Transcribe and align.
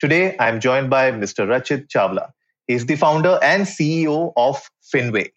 Today, 0.00 0.36
I'm 0.40 0.60
joined 0.60 0.90
by 0.90 1.12
Mr. 1.12 1.46
Rachit 1.46 1.88
Chawla. 1.88 2.30
He's 2.66 2.86
the 2.86 2.96
founder 2.96 3.38
and 3.42 3.64
CEO 3.64 4.32
of 4.36 4.60
Finway. 4.92 5.30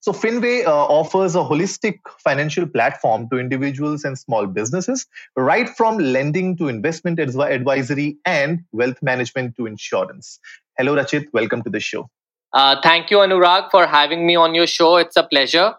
So, 0.00 0.12
Finway 0.12 0.66
uh, 0.66 0.70
offers 0.70 1.34
a 1.34 1.38
holistic 1.38 2.00
financial 2.22 2.66
platform 2.66 3.26
to 3.30 3.38
individuals 3.38 4.04
and 4.04 4.18
small 4.18 4.46
businesses, 4.46 5.06
right 5.36 5.68
from 5.70 5.96
lending 5.96 6.56
to 6.58 6.68
investment 6.68 7.18
advisory 7.18 8.18
and 8.26 8.62
wealth 8.72 9.02
management 9.02 9.56
to 9.56 9.64
insurance. 9.64 10.38
Hello, 10.76 10.94
Rachit. 10.94 11.28
Welcome 11.32 11.62
to 11.62 11.70
the 11.70 11.80
show. 11.80 12.10
Uh, 12.52 12.76
thank 12.82 13.10
you, 13.10 13.18
Anurag, 13.18 13.70
for 13.70 13.86
having 13.86 14.26
me 14.26 14.36
on 14.36 14.54
your 14.54 14.66
show. 14.66 14.96
It's 14.96 15.16
a 15.16 15.22
pleasure. 15.22 15.74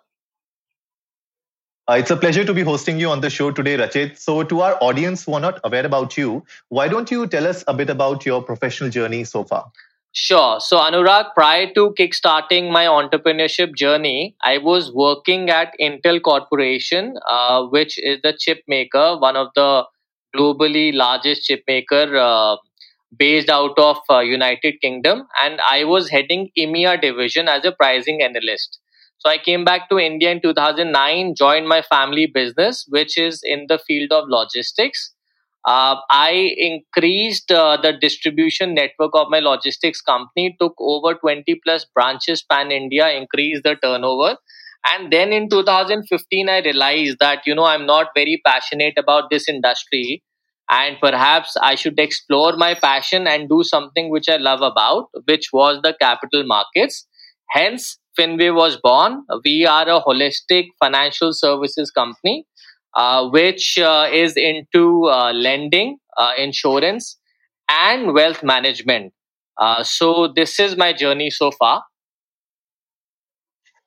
Uh, 1.88 1.98
it's 1.99 2.09
a 2.09 2.17
pleasure 2.17 2.44
to 2.44 2.52
be 2.52 2.63
hosting 2.63 2.99
you 2.99 3.09
on 3.09 3.21
the 3.21 3.30
show 3.30 3.52
today, 3.52 3.77
Rachit. 3.77 4.17
So, 4.17 4.41
to 4.41 4.62
our 4.62 4.76
audience 4.81 5.23
who 5.23 5.35
are 5.35 5.39
not 5.39 5.59
aware 5.63 5.85
about 5.85 6.17
you, 6.17 6.43
why 6.70 6.88
don't 6.88 7.12
you 7.12 7.27
tell 7.27 7.45
us 7.45 7.63
a 7.67 7.76
bit 7.76 7.91
about 7.91 8.26
your 8.26 8.41
professional 8.41 8.89
journey 8.89 9.23
so 9.23 9.43
far? 9.43 9.71
Sure. 10.12 10.59
So, 10.59 10.77
Anurag, 10.79 11.34
prior 11.35 11.71
to 11.73 11.93
kickstarting 11.99 12.71
my 12.71 12.85
entrepreneurship 12.85 13.76
journey, 13.76 14.35
I 14.41 14.57
was 14.57 14.91
working 14.93 15.51
at 15.51 15.74
Intel 15.79 16.20
Corporation, 16.24 17.18
uh, 17.29 17.68
which 17.68 17.99
is 17.99 18.20
the 18.24 18.35
chip 18.40 18.63
maker, 18.68 19.18
one 19.20 19.35
of 19.35 19.49
the 19.54 19.84
globally 20.35 20.91
largest 20.91 21.43
chip 21.43 21.63
maker 21.68 22.18
uh, 22.18 22.55
based 23.15 23.49
out 23.49 23.77
of 23.77 23.98
uh, 24.09 24.21
United 24.21 24.81
Kingdom, 24.81 25.27
and 25.43 25.62
I 25.62 25.84
was 25.84 26.09
heading 26.09 26.49
EMEA 26.57 26.99
division 26.99 27.48
as 27.48 27.63
a 27.63 27.71
pricing 27.71 28.24
analyst. 28.24 28.79
So 29.26 29.31
I 29.31 29.37
came 29.40 29.65
back 29.65 29.90
to 29.90 29.98
India 29.98 30.29
in 30.31 30.41
2009, 30.41 31.34
joined 31.35 31.68
my 31.68 31.81
family 31.81 32.27
business, 32.27 32.85
which 32.90 33.18
is 33.18 33.41
in 33.43 33.65
the 33.68 33.79
field 33.79 34.12
of 34.12 34.26
logistics. 34.29 35.13
Uh, 35.68 35.95
I 36.12 36.54
increased 36.57 37.51
uh, 37.51 37.77
the 37.81 37.93
distribution 37.93 38.76
network 38.76 39.12
of 39.15 39.27
my 39.29 39.40
logistics 39.40 39.99
company, 39.99 40.55
took 40.62 40.76
over 40.79 41.15
20 41.15 41.59
plus 41.65 41.85
branches 41.96 42.43
pan 42.43 42.71
India, 42.71 43.09
increased 43.09 43.63
the 43.63 43.76
turnover. 43.84 44.37
And 44.87 45.12
then 45.12 45.34
in 45.34 45.49
2015, 45.49 46.48
I 46.48 46.59
realized 46.59 47.18
that, 47.20 47.48
you 47.48 47.55
know, 47.55 47.65
I'm 47.65 47.87
not 47.87 48.09
very 48.15 48.40
passionate 48.46 48.93
about 48.98 49.31
this 49.31 49.49
industry. 49.49 50.21
And 50.70 50.98
perhaps 51.01 51.57
I 51.62 51.73
should 51.76 51.99
explore 51.99 52.55
my 52.57 52.76
passion 52.76 53.26
and 53.27 53.49
do 53.49 53.63
something 53.63 54.12
which 54.12 54.29
I 54.29 54.37
love 54.37 54.62
about, 54.62 55.09
which 55.26 55.49
was 55.51 55.79
the 55.81 55.96
capital 55.99 56.43
markets. 56.46 57.07
Hence, 57.49 57.98
Finway 58.18 58.54
was 58.54 58.77
born. 58.77 59.24
We 59.43 59.65
are 59.65 59.88
a 59.88 60.01
holistic 60.01 60.68
financial 60.79 61.34
services 61.34 61.91
company, 61.91 62.46
uh, 62.96 63.27
which 63.29 63.77
uh, 63.77 64.07
is 64.12 64.35
into 64.35 65.06
uh, 65.06 65.34
lending, 65.34 65.97
uh, 66.18 66.31
insurance, 66.38 67.18
and 67.69 68.13
wealth 68.13 68.44
management. 68.44 69.13
Uh, 69.57 69.84
so 69.84 70.28
this 70.28 70.59
is 70.59 70.78
my 70.78 70.94
journey 70.94 71.29
so 71.29 71.52
far. 71.52 71.84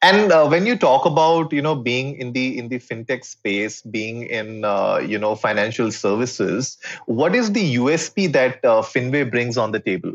And 0.00 0.30
uh, 0.30 0.46
when 0.46 0.64
you 0.64 0.76
talk 0.76 1.04
about 1.06 1.52
you 1.52 1.60
know 1.60 1.74
being 1.74 2.16
in 2.20 2.32
the 2.32 2.56
in 2.56 2.68
the 2.68 2.78
fintech 2.78 3.24
space, 3.24 3.82
being 3.82 4.22
in 4.22 4.62
you 5.08 5.18
know 5.18 5.34
financial 5.34 5.90
services, 5.90 6.78
what 7.06 7.34
is 7.34 7.52
the 7.52 7.74
USP 7.74 8.32
that 8.32 8.62
Finway 8.62 9.28
brings 9.28 9.58
on 9.58 9.72
the 9.72 9.80
table? 9.80 10.12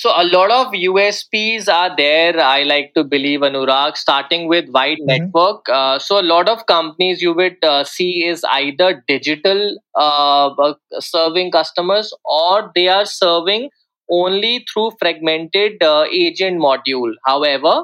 So 0.00 0.08
a 0.16 0.24
lot 0.24 0.50
of 0.50 0.68
USPs 0.68 1.68
are 1.68 1.94
there. 1.94 2.40
I 2.40 2.62
like 2.62 2.94
to 2.94 3.04
believe 3.04 3.40
Anurag, 3.40 3.98
starting 3.98 4.48
with 4.48 4.70
wide 4.70 4.96
mm-hmm. 4.96 5.24
network. 5.24 5.68
Uh, 5.68 5.98
so 5.98 6.18
a 6.18 6.24
lot 6.24 6.48
of 6.48 6.64
companies 6.64 7.20
you 7.20 7.34
would 7.34 7.62
uh, 7.62 7.84
see 7.84 8.24
is 8.24 8.42
either 8.50 9.04
digital 9.06 9.76
uh, 9.94 10.46
uh, 10.46 10.72
serving 11.00 11.50
customers 11.50 12.14
or 12.24 12.72
they 12.74 12.88
are 12.88 13.04
serving 13.04 13.68
only 14.08 14.64
through 14.72 14.92
fragmented 14.98 15.82
uh, 15.82 16.06
agent 16.10 16.58
module. 16.58 17.12
However, 17.26 17.82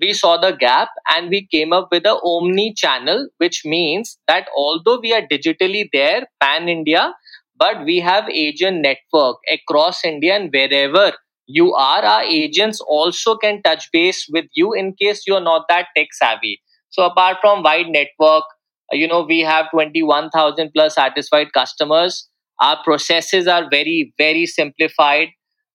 we 0.00 0.12
saw 0.12 0.36
the 0.36 0.52
gap 0.52 0.90
and 1.16 1.28
we 1.28 1.44
came 1.48 1.72
up 1.72 1.88
with 1.90 2.06
a 2.06 2.20
omni 2.22 2.72
channel, 2.72 3.26
which 3.38 3.64
means 3.64 4.16
that 4.28 4.46
although 4.56 5.00
we 5.00 5.12
are 5.12 5.22
digitally 5.22 5.88
there 5.92 6.24
pan 6.40 6.68
India, 6.68 7.14
but 7.56 7.84
we 7.84 7.98
have 7.98 8.28
agent 8.28 8.80
network 8.80 9.38
across 9.52 10.04
India 10.04 10.36
and 10.36 10.52
wherever 10.52 11.14
you 11.48 11.74
are 11.74 12.04
our 12.04 12.22
agents 12.22 12.80
also 12.86 13.34
can 13.36 13.62
touch 13.62 13.88
base 13.92 14.26
with 14.30 14.44
you 14.54 14.74
in 14.74 14.94
case 15.00 15.22
you're 15.26 15.40
not 15.40 15.64
that 15.68 15.86
tech 15.96 16.08
savvy. 16.12 16.60
So 16.90 17.04
apart 17.04 17.38
from 17.40 17.62
wide 17.62 17.88
network 17.88 18.44
uh, 18.92 18.96
you 18.96 19.08
know 19.08 19.22
we 19.22 19.40
have 19.40 19.66
21000 19.70 20.70
plus 20.74 20.94
satisfied 20.94 21.52
customers. 21.52 22.28
Our 22.60 22.82
processes 22.84 23.46
are 23.46 23.68
very 23.70 24.12
very 24.18 24.46
simplified. 24.46 25.28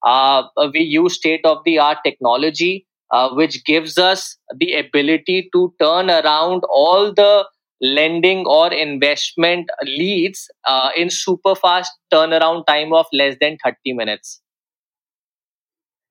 Uh, 0.06 0.44
we 0.74 0.82
use 0.82 1.16
state 1.16 1.42
of 1.44 1.58
the 1.66 1.80
art 1.80 2.00
technology 2.06 2.86
uh, 3.12 3.30
which 3.34 3.64
gives 3.66 3.98
us 3.98 4.38
the 4.56 4.74
ability 4.74 5.50
to 5.54 5.74
turn 5.82 6.10
around 6.10 6.64
all 6.70 7.14
the 7.14 7.48
lending 7.82 8.46
or 8.46 8.72
investment 8.72 9.70
leads 9.84 10.50
uh, 10.68 10.90
in 10.96 11.10
super 11.10 11.56
fast 11.56 11.92
turnaround 12.14 12.66
time 12.68 12.94
of 12.94 13.06
less 13.12 13.36
than 13.42 13.58
30 13.64 13.94
minutes 13.94 14.43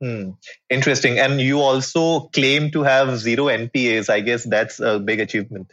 Hmm. 0.02 0.30
Interesting. 0.68 1.20
And 1.20 1.40
you 1.40 1.60
also 1.60 2.22
claim 2.30 2.72
to 2.72 2.82
have 2.82 3.18
zero 3.18 3.44
NPAs. 3.44 4.10
I 4.10 4.20
guess 4.20 4.42
that's 4.42 4.80
a 4.80 4.98
big 4.98 5.20
achievement. 5.20 5.72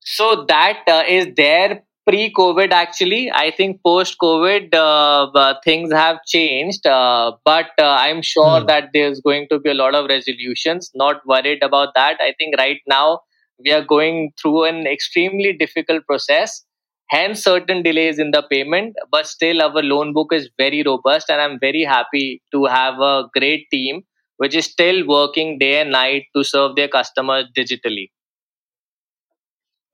So 0.00 0.44
that 0.48 0.82
uh, 0.86 1.02
is 1.08 1.34
there 1.36 1.82
pre-COVID. 2.06 2.70
Actually, 2.70 3.28
I 3.32 3.50
think 3.50 3.82
post-COVID 3.82 4.72
uh, 4.72 5.54
things 5.64 5.92
have 5.92 6.18
changed, 6.26 6.86
uh, 6.86 7.32
but 7.44 7.70
uh, 7.80 7.86
I'm 7.86 8.22
sure 8.22 8.60
hmm. 8.60 8.66
that 8.66 8.90
there's 8.92 9.20
going 9.20 9.48
to 9.50 9.58
be 9.58 9.70
a 9.70 9.74
lot 9.74 9.96
of 9.96 10.06
resolutions. 10.08 10.92
Not 10.94 11.26
worried 11.26 11.64
about 11.64 11.88
that. 11.96 12.18
I 12.20 12.34
think 12.38 12.56
right 12.56 12.80
now 12.86 13.22
we 13.58 13.72
are 13.72 13.82
going 13.82 14.32
through 14.40 14.64
an 14.64 14.86
extremely 14.86 15.52
difficult 15.52 16.06
process 16.06 16.64
hence 17.08 17.42
certain 17.42 17.82
delays 17.82 18.18
in 18.18 18.30
the 18.32 18.42
payment 18.50 18.96
but 19.10 19.26
still 19.26 19.62
our 19.62 19.82
loan 19.82 20.12
book 20.12 20.32
is 20.32 20.48
very 20.58 20.82
robust 20.82 21.30
and 21.30 21.40
i'm 21.40 21.58
very 21.60 21.82
happy 21.82 22.42
to 22.52 22.64
have 22.64 22.98
a 23.00 23.24
great 23.34 23.66
team 23.70 24.02
which 24.38 24.54
is 24.54 24.66
still 24.66 25.06
working 25.06 25.58
day 25.58 25.80
and 25.80 25.90
night 25.90 26.24
to 26.34 26.44
serve 26.44 26.76
their 26.76 26.88
customers 26.88 27.46
digitally. 27.56 28.10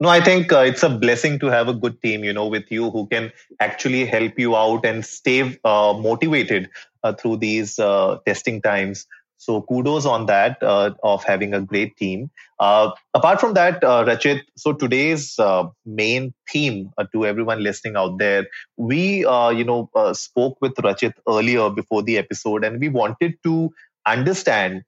No 0.00 0.08
i 0.08 0.20
think 0.20 0.52
uh, 0.52 0.64
it's 0.68 0.82
a 0.82 0.88
blessing 0.88 1.38
to 1.38 1.46
have 1.46 1.68
a 1.68 1.74
good 1.74 2.00
team 2.02 2.24
you 2.24 2.32
know 2.32 2.46
with 2.46 2.72
you 2.72 2.90
who 2.90 3.06
can 3.06 3.30
actually 3.60 4.04
help 4.04 4.38
you 4.38 4.56
out 4.56 4.84
and 4.84 5.04
stay 5.04 5.58
uh, 5.64 5.94
motivated 5.96 6.70
uh, 7.04 7.12
through 7.12 7.36
these 7.36 7.78
uh, 7.78 8.18
testing 8.26 8.60
times 8.62 9.06
so 9.42 9.62
kudos 9.62 10.06
on 10.06 10.26
that 10.26 10.62
uh, 10.62 10.90
of 11.02 11.24
having 11.24 11.52
a 11.52 11.60
great 11.60 11.96
team. 11.96 12.30
Uh, 12.60 12.92
apart 13.12 13.40
from 13.40 13.54
that, 13.54 13.82
uh, 13.82 14.04
Rachit, 14.04 14.42
so 14.56 14.72
today's 14.72 15.36
uh, 15.40 15.64
main 15.84 16.32
theme 16.48 16.90
uh, 16.96 17.04
to 17.12 17.26
everyone 17.26 17.60
listening 17.60 17.96
out 17.96 18.18
there, 18.18 18.46
we 18.76 19.24
uh, 19.24 19.50
you 19.50 19.64
know 19.64 19.90
spoke 20.12 20.56
with 20.60 20.74
Rachit 20.76 21.14
earlier 21.28 21.70
before 21.70 22.02
the 22.04 22.18
episode, 22.18 22.62
and 22.64 22.78
we 22.78 22.88
wanted 22.88 23.34
to 23.42 23.70
understand 24.06 24.82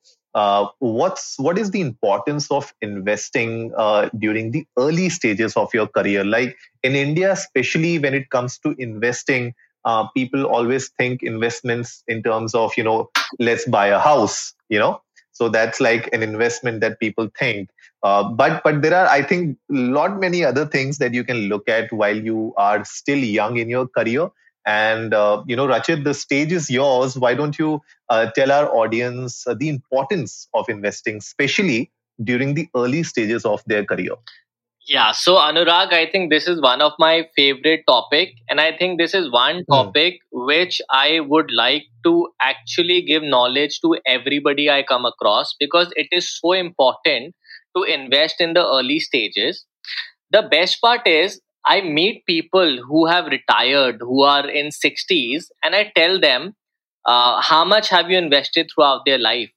what's 0.78 1.34
what 1.38 1.58
is 1.58 1.72
the 1.72 1.80
importance 1.80 2.48
of 2.52 2.72
investing 2.80 3.72
during 4.18 4.52
the 4.52 4.64
early 4.78 5.08
stages 5.08 5.56
of 5.56 5.74
your 5.74 5.88
career. 5.88 6.24
Like 6.24 6.56
in 6.84 6.94
India, 6.94 7.32
especially 7.32 7.98
when 7.98 8.14
it 8.14 8.30
comes 8.30 8.58
to 8.60 8.76
investing 8.78 9.52
uh, 9.84 10.06
people 10.08 10.44
always 10.44 10.88
think 10.98 11.22
investments 11.22 12.02
in 12.08 12.22
terms 12.22 12.54
of 12.54 12.72
you 12.76 12.84
know 12.84 13.10
let's 13.38 13.66
buy 13.66 13.86
a 13.88 13.98
house 13.98 14.54
you 14.68 14.78
know? 14.78 15.00
So 15.32 15.48
that's 15.48 15.80
like 15.80 16.08
an 16.12 16.22
investment 16.22 16.80
that 16.80 17.00
people 17.00 17.28
think. 17.36 17.70
Uh, 18.02 18.22
but 18.22 18.62
but 18.62 18.82
there 18.82 18.94
are 18.94 19.06
i 19.06 19.22
think 19.22 19.56
lot 19.70 20.20
many 20.20 20.44
other 20.44 20.66
things 20.66 20.98
that 20.98 21.14
you 21.14 21.24
can 21.24 21.38
look 21.52 21.68
at 21.68 21.92
while 21.92 22.16
you 22.16 22.52
are 22.56 22.84
still 22.84 23.18
young 23.18 23.56
in 23.56 23.68
your 23.68 23.88
career. 23.88 24.28
And 24.66 25.12
uh, 25.12 25.42
you 25.46 25.56
know 25.56 25.66
rachit 25.66 26.04
the 26.04 26.14
stage 26.14 26.52
is 26.52 26.70
yours. 26.70 27.18
Why 27.18 27.34
don't 27.34 27.58
you 27.58 27.80
uh, 28.08 28.30
tell 28.34 28.52
our 28.52 28.68
audience 28.74 29.46
uh, 29.46 29.54
the 29.54 29.68
importance 29.68 30.48
of 30.54 30.68
investing 30.68 31.16
especially 31.16 31.90
during 32.22 32.54
the 32.54 32.68
early 32.76 33.02
stages 33.02 33.44
of 33.44 33.62
their 33.66 33.84
career 33.84 34.12
Yeah, 34.86 35.12
so 35.12 35.36
Anurag, 35.36 35.92
I 35.92 36.08
think 36.10 36.30
this 36.30 36.46
is 36.46 36.60
one 36.60 36.82
of 36.82 36.92
my 36.98 37.26
favorite 37.36 37.82
topic, 37.86 38.34
and 38.48 38.60
I 38.60 38.76
think 38.76 38.98
this 38.98 39.14
is 39.14 39.30
one 39.30 39.64
Hmm. 39.68 39.90
topic 39.92 40.18
which 40.30 40.80
I 40.90 41.20
would 41.20 41.50
like 41.52 41.84
to 42.04 42.28
actually 42.40 43.02
give 43.02 43.22
knowledge 43.22 43.80
to 43.80 43.96
everybody 44.06 44.70
I 44.70 44.82
come 44.82 45.04
across 45.06 45.54
because 45.58 45.92
it 45.96 46.08
is 46.12 46.38
so 46.38 46.52
important 46.52 47.34
to 47.76 47.82
invest 47.84 48.40
in 48.40 48.52
the 48.54 48.66
early 48.66 49.00
stages. 49.00 49.64
The 50.30 50.42
best 50.42 50.80
part 50.80 51.06
is 51.06 51.40
I 51.66 51.80
meet 51.82 52.24
people 52.26 52.78
who 52.86 53.06
have 53.06 53.26
retired, 53.26 53.98
who 54.00 54.22
are 54.22 54.48
in 54.48 54.70
60s, 54.72 55.50
and 55.62 55.74
I 55.74 55.92
tell 55.96 56.20
them, 56.20 56.54
uh, 57.06 57.40
how 57.40 57.64
much 57.64 57.88
have 57.90 58.10
you 58.10 58.18
invested 58.18 58.70
throughout 58.74 59.02
their 59.06 59.18
life? 59.18 59.50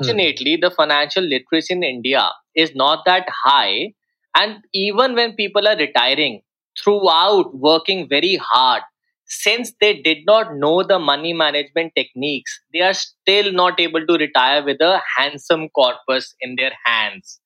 Hmm. 0.00 0.20
Unfortunately, 0.20 0.56
the 0.56 0.70
financial 0.70 1.22
literacy 1.22 1.74
in 1.74 1.82
India 1.82 2.30
is 2.54 2.74
not 2.74 3.04
that 3.06 3.28
high. 3.44 3.92
And 4.34 4.58
even 4.72 5.14
when 5.14 5.34
people 5.34 5.66
are 5.68 5.76
retiring, 5.76 6.42
throughout 6.82 7.54
working 7.56 8.08
very 8.08 8.36
hard, 8.36 8.82
since 9.26 9.72
they 9.80 10.00
did 10.00 10.18
not 10.26 10.54
know 10.56 10.82
the 10.82 10.98
money 10.98 11.32
management 11.32 11.92
techniques, 11.96 12.60
they 12.72 12.80
are 12.80 12.94
still 12.94 13.52
not 13.52 13.78
able 13.80 14.06
to 14.06 14.14
retire 14.14 14.64
with 14.64 14.80
a 14.80 15.00
handsome 15.16 15.68
corpus 15.70 16.34
in 16.40 16.56
their 16.56 16.72
hands. 16.84 17.40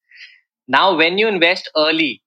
Now, 0.68 0.96
when 0.96 1.18
you 1.18 1.28
invest 1.28 1.70
early, 1.76 2.22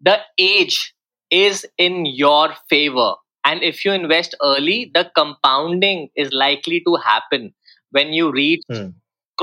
the 0.00 0.20
age 0.38 0.94
is 1.30 1.66
in 1.78 2.06
your 2.06 2.54
favor. 2.68 3.14
And 3.44 3.62
if 3.62 3.84
you 3.84 3.92
invest 3.92 4.34
early, 4.42 4.90
the 4.94 5.10
compounding 5.16 6.08
is 6.16 6.32
likely 6.32 6.80
to 6.86 6.96
happen 6.96 7.54
when 7.90 8.12
you 8.12 8.32
reach 8.32 8.62
Hmm. 8.68 8.90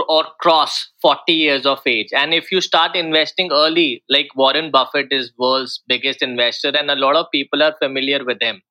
Or 0.08 0.26
cross 0.42 0.90
40 1.02 1.34
years 1.34 1.66
of 1.66 1.80
age. 1.86 2.10
And 2.14 2.34
if 2.34 2.52
you 2.52 2.62
start 2.62 2.96
investing 2.96 3.52
early 3.52 4.04
like 4.10 4.28
warren 4.36 4.72
buffett 4.72 5.08
is 5.12 5.34
world's 5.38 5.82
biggest 5.88 6.22
investor 6.22 6.70
and 6.70 6.90
a 6.90 6.96
lot 6.96 7.16
of 7.16 7.28
people 7.32 7.62
are 7.62 7.76
familiar 7.82 8.24
with 8.26 8.42
him. 8.42 8.62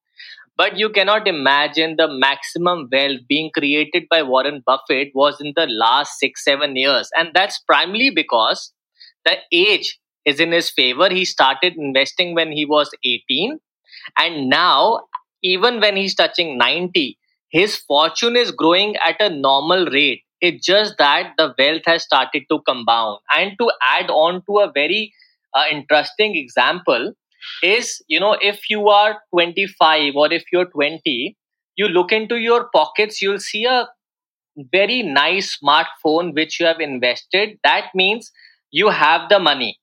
But 0.56 0.78
you 0.78 0.90
cannot 0.90 1.26
imagine 1.26 1.96
the 1.96 2.08
maximum 2.08 2.88
wealth 2.92 3.20
being 3.28 3.50
created 3.54 4.04
by 4.10 4.22
warren 4.22 4.62
buffett 4.66 5.10
was 5.14 5.40
in 5.40 5.52
the 5.56 5.66
last 5.66 6.18
6 6.18 6.44
7 6.44 6.76
years. 6.76 7.10
And 7.16 7.30
that's 7.34 7.58
primarily 7.60 8.10
because 8.10 8.72
the 9.24 9.36
age 9.52 9.98
is 10.24 10.40
in 10.40 10.52
his 10.52 10.70
favor. 10.70 11.08
He 11.08 11.24
started 11.24 11.74
investing 11.76 12.34
when 12.34 12.52
he 12.52 12.64
was 12.64 12.90
18 13.04 13.58
and 14.18 14.48
now 14.48 15.00
even 15.42 15.80
when 15.80 15.96
he's 15.96 16.14
touching 16.14 16.56
90 16.58 17.18
his 17.50 17.76
fortune 17.76 18.36
is 18.36 18.50
growing 18.50 18.96
at 18.96 19.20
a 19.20 19.28
normal 19.28 19.86
rate 19.86 20.22
it's 20.42 20.66
just 20.66 20.98
that 20.98 21.34
the 21.38 21.54
wealth 21.58 21.84
has 21.86 22.04
started 22.04 22.44
to 22.50 22.60
compound 22.68 23.20
and 23.36 23.52
to 23.60 23.70
add 23.82 24.10
on 24.10 24.42
to 24.46 24.58
a 24.60 24.72
very 24.72 25.14
uh, 25.54 25.64
interesting 25.72 26.36
example 26.36 27.14
is 27.62 28.02
you 28.08 28.20
know 28.20 28.36
if 28.42 28.70
you 28.70 28.88
are 28.88 29.20
25 29.32 30.14
or 30.16 30.32
if 30.32 30.44
you're 30.52 30.66
20 30.70 31.36
you 31.76 31.88
look 31.88 32.12
into 32.12 32.36
your 32.36 32.68
pockets 32.74 33.22
you'll 33.22 33.40
see 33.40 33.64
a 33.64 33.88
very 34.72 35.02
nice 35.02 35.58
smartphone 35.58 36.34
which 36.34 36.60
you 36.60 36.66
have 36.66 36.80
invested. 36.80 37.58
That 37.64 37.90
means 37.94 38.30
you 38.70 38.88
have 38.90 39.28
the 39.28 39.38
money. 39.38 39.78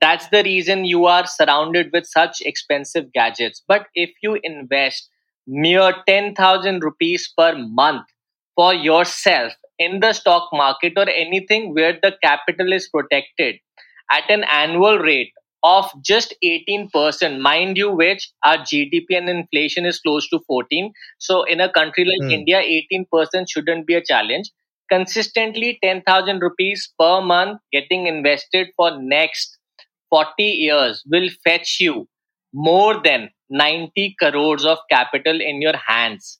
That's 0.00 0.28
the 0.28 0.42
reason 0.44 0.84
you 0.84 1.06
are 1.06 1.26
surrounded 1.26 1.90
with 1.92 2.06
such 2.06 2.42
expensive 2.42 3.12
gadgets. 3.12 3.62
But 3.68 3.86
if 3.94 4.10
you 4.22 4.38
invest 4.42 5.08
mere 5.46 5.94
10,000 6.06 6.82
rupees 6.84 7.32
per 7.38 7.56
month 7.56 8.06
for 8.56 8.74
yourself 8.74 9.54
in 9.82 10.00
the 10.00 10.12
stock 10.12 10.48
market 10.52 10.94
or 10.96 11.08
anything 11.08 11.74
where 11.74 11.98
the 12.02 12.12
capital 12.22 12.72
is 12.72 12.88
protected 12.88 13.56
at 14.10 14.28
an 14.30 14.44
annual 14.44 14.98
rate 14.98 15.32
of 15.64 15.90
just 16.04 16.34
18%, 16.42 17.40
mind 17.40 17.76
you, 17.76 17.90
which 17.90 18.30
our 18.44 18.58
GDP 18.58 19.16
and 19.16 19.28
inflation 19.28 19.86
is 19.86 20.00
close 20.00 20.28
to 20.30 20.40
14. 20.46 20.92
So 21.18 21.44
in 21.44 21.60
a 21.60 21.70
country 21.70 22.04
like 22.04 22.22
Hmm. 22.22 22.30
India, 22.40 22.60
18% 22.60 23.46
shouldn't 23.50 23.86
be 23.86 23.94
a 23.94 24.04
challenge. 24.04 24.50
Consistently 24.90 25.78
10,000 25.82 26.40
rupees 26.40 26.92
per 26.98 27.20
month 27.22 27.60
getting 27.72 28.06
invested 28.06 28.68
for 28.76 28.90
next 29.00 29.58
40 30.10 30.44
years 30.44 31.02
will 31.10 31.28
fetch 31.44 31.78
you 31.80 32.08
more 32.52 33.00
than 33.02 33.30
90 33.50 34.14
crores 34.20 34.64
of 34.64 34.78
capital 34.90 35.40
in 35.40 35.62
your 35.62 35.76
hands, 35.76 36.38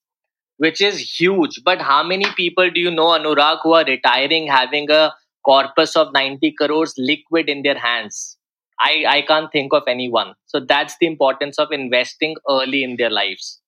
which 0.63 0.81
is 0.81 0.99
huge. 1.19 1.61
But 1.65 1.81
how 1.81 2.05
many 2.05 2.27
people 2.37 2.71
do 2.71 2.79
you 2.79 2.91
know, 2.91 3.09
Anurag, 3.19 3.59
who 3.65 3.73
are 3.73 3.85
retiring 3.85 4.47
having 4.47 4.89
a 4.91 5.13
corpus 5.45 5.97
of 5.97 6.13
90 6.13 6.53
crores 6.53 6.95
liquid 6.97 7.49
in 7.49 7.63
their 7.63 7.77
hands? 7.77 8.39
I, 8.79 9.05
I 9.09 9.23
can't 9.23 9.51
think 9.51 9.73
of 9.73 9.83
anyone. 9.89 10.35
So 10.47 10.61
that's 10.61 10.97
the 11.01 11.09
importance 11.09 11.59
of 11.59 11.73
investing 11.73 12.37
early 12.49 12.85
in 12.85 12.97
their 12.97 13.11
lives. 13.11 13.61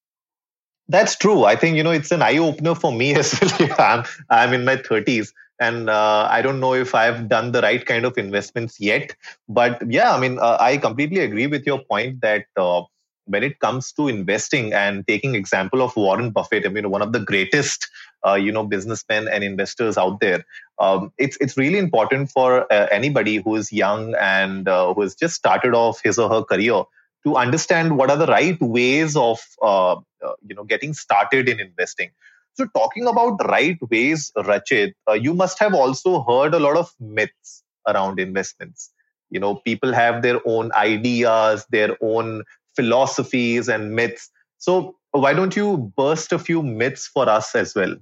That's 0.87 1.17
true. 1.17 1.44
I 1.44 1.56
think 1.56 1.76
you 1.76 1.82
know 1.82 1.91
it's 1.91 2.12
an 2.12 2.23
eye 2.23 2.37
opener 2.37 2.75
for 2.75 2.93
me 2.93 3.14
as 3.23 3.41
well. 3.41 3.75
I'm 3.79 4.05
I'm 4.29 4.52
in 4.52 4.64
my 4.67 4.76
30s, 4.76 5.32
and 5.58 5.88
uh, 5.88 6.29
I 6.31 6.43
don't 6.43 6.61
know 6.61 6.75
if 6.75 6.94
I've 6.94 7.29
done 7.29 7.52
the 7.52 7.62
right 7.62 7.85
kind 7.85 8.05
of 8.05 8.19
investments 8.19 8.79
yet. 8.79 9.17
But 9.49 9.82
yeah, 9.91 10.14
I 10.14 10.20
mean, 10.20 10.38
uh, 10.38 10.58
I 10.61 10.76
completely 10.76 11.20
agree 11.20 11.46
with 11.46 11.64
your 11.64 11.82
point 11.91 12.20
that 12.20 12.44
uh, 12.58 12.82
when 13.26 13.43
it 13.43 13.59
comes 13.59 13.93
to 13.93 14.09
investing 14.09 14.73
and 14.73 15.06
taking 15.06 15.35
example 15.35 15.82
of 15.82 15.97
Warren 15.97 16.31
Buffett, 16.31 16.67
I 16.67 16.69
mean, 16.69 16.91
one 16.91 17.03
of 17.03 17.12
the 17.12 17.21
greatest 17.21 17.88
uh, 18.26 18.35
you 18.35 18.50
know 18.53 18.65
businessmen 18.65 19.29
and 19.29 19.44
investors 19.44 19.99
out 19.99 20.21
there. 20.21 20.44
Um, 20.79 21.12
it's 21.19 21.37
it's 21.41 21.56
really 21.56 21.79
important 21.79 22.31
for 22.31 22.73
uh, 22.73 22.87
anybody 22.91 23.37
who 23.37 23.56
is 23.56 23.73
young 23.73 24.15
and 24.21 24.69
uh, 24.69 24.94
who 24.94 25.03
has 25.03 25.15
just 25.15 25.35
started 25.35 25.75
off 25.75 26.00
his 26.03 26.19
or 26.19 26.29
her 26.29 26.43
career 26.43 26.85
to 27.25 27.37
understand 27.37 27.97
what 27.97 28.11
are 28.11 28.17
the 28.17 28.26
right 28.26 28.61
ways 28.61 29.17
of 29.17 29.41
uh, 29.62 29.93
uh, 29.93 30.35
you 30.47 30.55
know 30.55 30.65
getting 30.65 30.94
started 30.94 31.49
in 31.49 31.61
investing 31.61 32.11
so 32.55 32.67
talking 32.75 33.06
about 33.06 33.44
right 33.49 33.79
ways 33.91 34.32
rachit 34.37 34.93
uh, 35.09 35.12
you 35.12 35.35
must 35.35 35.59
have 35.59 35.75
also 35.75 36.23
heard 36.23 36.55
a 36.55 36.59
lot 36.59 36.77
of 36.77 36.93
myths 37.00 37.62
around 37.87 38.19
investments 38.19 38.91
you 39.31 39.41
know 39.41 39.56
people 39.56 39.93
have 39.93 40.23
their 40.23 40.41
own 40.47 40.70
ideas 40.73 41.67
their 41.70 41.97
own 42.00 42.43
philosophies 42.76 43.69
and 43.69 43.94
myths. 43.94 44.31
So 44.59 44.97
why 45.12 45.32
don't 45.35 45.56
you 45.56 45.93
burst 45.97 46.32
a 46.32 46.38
few 46.38 46.62
myths 46.62 47.06
for 47.06 47.29
us 47.29 47.55
as 47.55 47.75
well? 47.75 47.97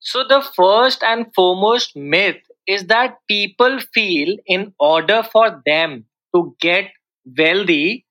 So, 0.00 0.24
the 0.26 0.42
first 0.56 1.02
and 1.02 1.26
foremost 1.34 1.96
myth 1.96 2.42
is 2.66 2.86
that 2.86 3.18
people 3.28 3.78
feel 3.94 4.36
in 4.46 4.72
order 4.78 5.22
for 5.22 5.62
them 5.66 6.06
to 6.34 6.54
get 6.60 6.90
wealthy, 7.38 8.06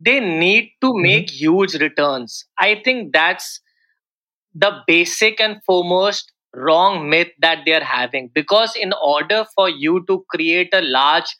they 0.00 0.20
need 0.20 0.70
to 0.82 0.92
hmm 1.00 1.02
make 1.02 1.30
huge 1.30 1.74
returns. 1.74 2.46
I 2.58 2.80
think 2.84 3.12
that's 3.12 3.60
the 4.54 4.82
basic 4.86 5.40
and 5.40 5.62
foremost 5.64 6.32
wrong 6.54 7.08
myth 7.08 7.28
that 7.40 7.60
they're 7.66 7.84
having. 7.84 8.30
Because 8.34 8.74
in 8.76 8.92
order 9.02 9.44
for 9.54 9.68
you 9.68 10.04
to 10.06 10.24
create 10.30 10.70
a 10.72 10.82
large 10.82 11.36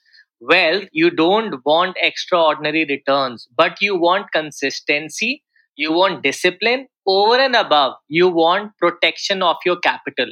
wealth 0.50 0.84
you 0.92 1.10
don't 1.10 1.54
want 1.64 1.96
extraordinary 2.00 2.84
returns 2.88 3.48
but 3.56 3.80
you 3.80 3.96
want 3.96 4.26
consistency 4.32 5.42
you 5.76 5.92
want 5.92 6.22
discipline 6.22 6.86
over 7.06 7.36
and 7.36 7.56
above. 7.56 7.94
You 8.08 8.28
want 8.28 8.76
protection 8.78 9.42
of 9.42 9.56
your 9.64 9.76
capital. 9.78 10.26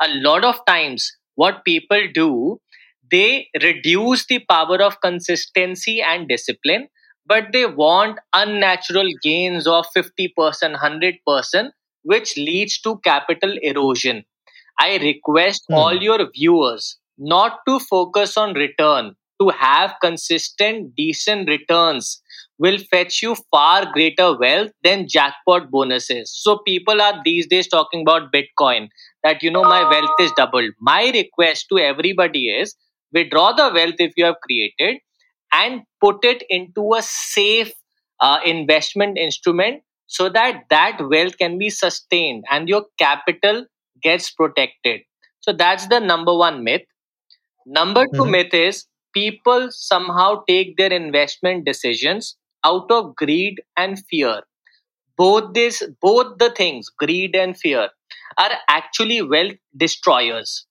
A 0.00 0.08
lot 0.08 0.44
of 0.44 0.56
times 0.66 1.12
what 1.34 1.64
people 1.64 2.00
do 2.14 2.60
they 3.10 3.48
reduce 3.62 4.26
the 4.26 4.40
power 4.50 4.82
of 4.82 5.00
consistency 5.00 6.00
and 6.02 6.28
discipline 6.28 6.88
but 7.26 7.52
they 7.52 7.66
want 7.66 8.18
unnatural 8.34 9.08
gains 9.22 9.66
of 9.66 9.86
50% 9.94 10.72
100% 10.72 11.72
which 12.02 12.36
leads 12.36 12.80
to 12.80 12.98
capital 13.04 13.54
erosion. 13.62 14.24
I 14.80 14.98
request 14.98 15.68
all 15.72 15.94
hmm 15.94 16.02
your 16.02 16.30
viewers 16.32 16.98
not 17.18 17.60
to 17.68 17.78
focus 17.80 18.36
on 18.36 18.54
return, 18.54 19.16
to 19.40 19.48
have 19.50 19.94
consistent, 20.02 20.94
decent 20.96 21.48
returns 21.48 22.20
will 22.58 22.78
fetch 22.78 23.22
you 23.22 23.36
far 23.50 23.90
greater 23.92 24.36
wealth 24.36 24.72
than 24.82 25.06
jackpot 25.08 25.70
bonuses. 25.70 26.30
So 26.34 26.58
people 26.66 27.00
are 27.00 27.20
these 27.24 27.46
days 27.46 27.68
talking 27.68 28.02
about 28.02 28.32
Bitcoin 28.32 28.88
that 29.22 29.42
you 29.42 29.50
know 29.50 29.62
my 29.64 29.88
wealth 29.88 30.10
is 30.20 30.32
doubled. 30.36 30.72
My 30.80 31.10
request 31.14 31.66
to 31.70 31.78
everybody 31.78 32.48
is 32.48 32.74
withdraw 33.12 33.52
the 33.52 33.70
wealth 33.72 33.94
if 33.98 34.12
you 34.16 34.24
have 34.24 34.36
created 34.42 34.98
and 35.52 35.82
put 36.00 36.24
it 36.24 36.42
into 36.48 36.94
a 36.94 37.02
safe 37.02 37.72
uh, 38.20 38.38
investment 38.44 39.18
instrument 39.18 39.82
so 40.06 40.28
that 40.28 40.62
that 40.70 40.98
wealth 41.08 41.36
can 41.38 41.58
be 41.58 41.70
sustained 41.70 42.44
and 42.50 42.68
your 42.68 42.84
capital 42.98 43.66
gets 44.02 44.30
protected 44.30 45.00
so 45.40 45.52
that's 45.52 45.86
the 45.88 45.98
number 46.00 46.34
one 46.36 46.64
myth 46.64 46.82
number 47.66 48.04
two 48.16 48.26
hmm 48.26 48.32
myth 48.34 48.52
is 48.54 48.86
people 49.14 49.68
somehow 49.70 50.42
take 50.48 50.76
their 50.76 50.92
investment 50.92 51.64
decisions 51.64 52.36
out 52.64 52.90
of 52.90 53.14
greed 53.16 53.60
and 53.76 53.98
fear. 54.10 54.42
Both 55.16 55.54
this 55.54 55.82
both 56.00 56.38
the 56.38 56.50
things 56.50 56.88
greed 56.90 57.36
and 57.36 57.58
fear 57.58 57.90
are 58.38 58.52
actually 58.68 59.22
wealth 59.22 59.56
destroyers. 59.76 60.66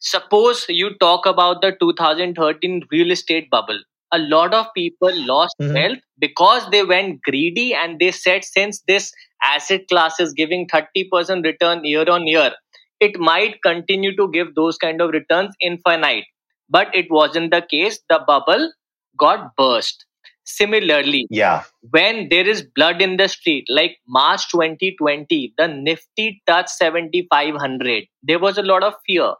Suppose 0.00 0.66
you 0.68 0.96
talk 0.98 1.24
about 1.26 1.62
the 1.62 1.72
2013 1.80 2.82
real 2.90 3.10
estate 3.12 3.48
bubble. 3.50 3.80
A 4.12 4.18
lot 4.18 4.52
of 4.54 4.66
people 4.74 5.12
lost 5.26 5.54
Mhm. 5.60 5.74
wealth 5.74 5.98
because 6.18 6.68
they 6.70 6.82
went 6.84 7.22
greedy 7.22 7.74
and 7.74 7.98
they 8.00 8.10
said 8.10 8.44
since 8.44 8.82
this 8.88 9.12
asset 9.42 9.86
class 9.88 10.18
is 10.20 10.32
giving 10.32 10.66
30% 10.68 11.44
return 11.44 11.84
year 11.84 12.08
on 12.10 12.26
year 12.26 12.52
it 13.00 13.18
might 13.20 13.62
continue 13.62 14.16
to 14.16 14.28
give 14.32 14.54
those 14.56 14.76
kind 14.78 15.00
of 15.00 15.10
returns 15.10 15.54
infinite 15.60 16.24
but 16.68 16.94
it 16.94 17.06
wasn't 17.10 17.50
the 17.50 17.62
case. 17.62 18.00
The 18.08 18.20
bubble 18.26 18.72
got 19.18 19.54
burst. 19.56 20.04
Similarly 20.44 21.26
Yeah. 21.30 21.64
when 21.90 22.28
there 22.30 22.46
is 22.48 22.62
blood 22.74 23.02
in 23.02 23.18
the 23.18 23.28
street 23.28 23.66
like 23.68 23.98
march 24.06 24.48
2020 24.50 25.52
the 25.58 25.68
nifty 25.68 26.42
touched 26.46 26.70
7500 26.70 28.04
there 28.22 28.38
was 28.38 28.56
a 28.58 28.62
lot 28.62 28.82
of 28.82 28.94
fear. 29.06 29.34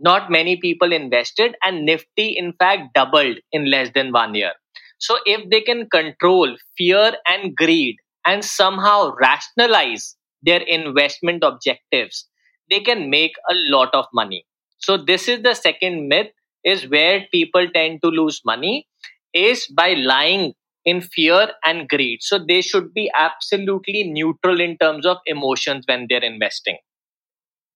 Not 0.00 0.30
many 0.30 0.56
people 0.56 0.92
invested 0.92 1.56
and 1.62 1.84
nifty 1.84 2.30
in 2.30 2.52
fact 2.54 2.94
doubled 2.94 3.38
in 3.52 3.70
less 3.70 3.90
than 3.94 4.12
one 4.12 4.34
year. 4.34 4.52
So 4.98 5.18
if 5.26 5.48
they 5.50 5.60
can 5.60 5.88
control 5.88 6.56
fear 6.76 7.16
and 7.26 7.54
greed 7.56 7.96
and 8.26 8.44
somehow 8.44 9.12
rationalize 9.20 10.16
their 10.42 10.60
investment 10.60 11.42
objectives 11.44 12.28
they 12.70 12.80
can 12.80 13.10
make 13.10 13.32
a 13.50 13.54
lot 13.54 13.94
of 13.94 14.06
money. 14.14 14.46
So 14.78 14.96
this 14.96 15.28
is 15.28 15.42
the 15.42 15.54
second 15.54 16.08
myth 16.08 16.28
is 16.64 16.88
where 16.88 17.26
people 17.32 17.66
tend 17.74 18.00
to 18.02 18.08
lose 18.08 18.40
money 18.44 18.86
is 19.32 19.66
by 19.68 19.94
lying 19.94 20.54
in 20.84 21.00
fear 21.00 21.50
and 21.64 21.88
greed 21.88 22.18
so 22.22 22.38
they 22.38 22.60
should 22.60 22.92
be 22.92 23.10
absolutely 23.16 24.04
neutral 24.04 24.60
in 24.60 24.76
terms 24.78 25.06
of 25.06 25.16
emotions 25.26 25.84
when 25.86 26.06
they're 26.08 26.24
investing 26.24 26.76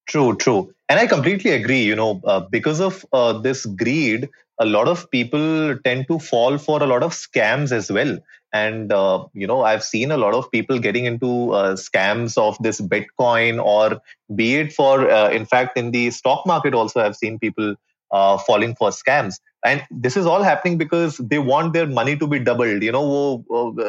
True, 0.09 0.35
true. 0.37 0.75
And 0.89 0.99
I 0.99 1.07
completely 1.07 1.51
agree. 1.51 1.83
You 1.83 1.95
know, 1.95 2.21
uh, 2.25 2.41
because 2.41 2.81
of 2.81 3.05
uh, 3.13 3.39
this 3.39 3.67
greed, 3.67 4.29
a 4.59 4.65
lot 4.65 4.89
of 4.89 5.09
people 5.11 5.79
tend 5.85 6.09
to 6.09 6.19
fall 6.19 6.57
for 6.57 6.83
a 6.83 6.87
lot 6.87 7.03
of 7.03 7.13
scams 7.13 7.73
as 7.73 7.93
well. 7.93 8.19
And, 8.53 8.91
uh, 8.91 9.27
you 9.35 9.47
know, 9.47 9.63
I've 9.63 9.85
seen 9.85 10.11
a 10.11 10.17
lot 10.17 10.33
of 10.33 10.51
people 10.51 10.79
getting 10.79 11.05
into 11.05 11.53
uh, 11.53 11.75
scams 11.75 12.39
of 12.39 12.57
this 12.63 12.81
Bitcoin 12.81 13.63
or 13.63 14.01
be 14.35 14.57
it 14.57 14.73
for, 14.73 15.11
uh, 15.11 15.29
in 15.29 15.45
fact, 15.45 15.77
in 15.77 15.91
the 15.91 16.11
stock 16.11 16.47
market 16.47 16.73
also, 16.73 17.01
I've 17.01 17.17
seen 17.17 17.39
people 17.39 17.77
uh, 18.11 18.39
falling 18.39 18.75
for 18.75 18.91
scams. 18.91 19.37
And 19.65 19.83
this 19.91 20.17
is 20.17 20.25
all 20.25 20.43
happening 20.43 20.79
because 20.79 21.19
they 21.19 21.39
want 21.39 21.73
their 21.73 21.87
money 21.87 22.17
to 22.17 22.27
be 22.27 22.39
doubled. 22.39 22.83
You 22.83 22.93
know, 22.93 23.45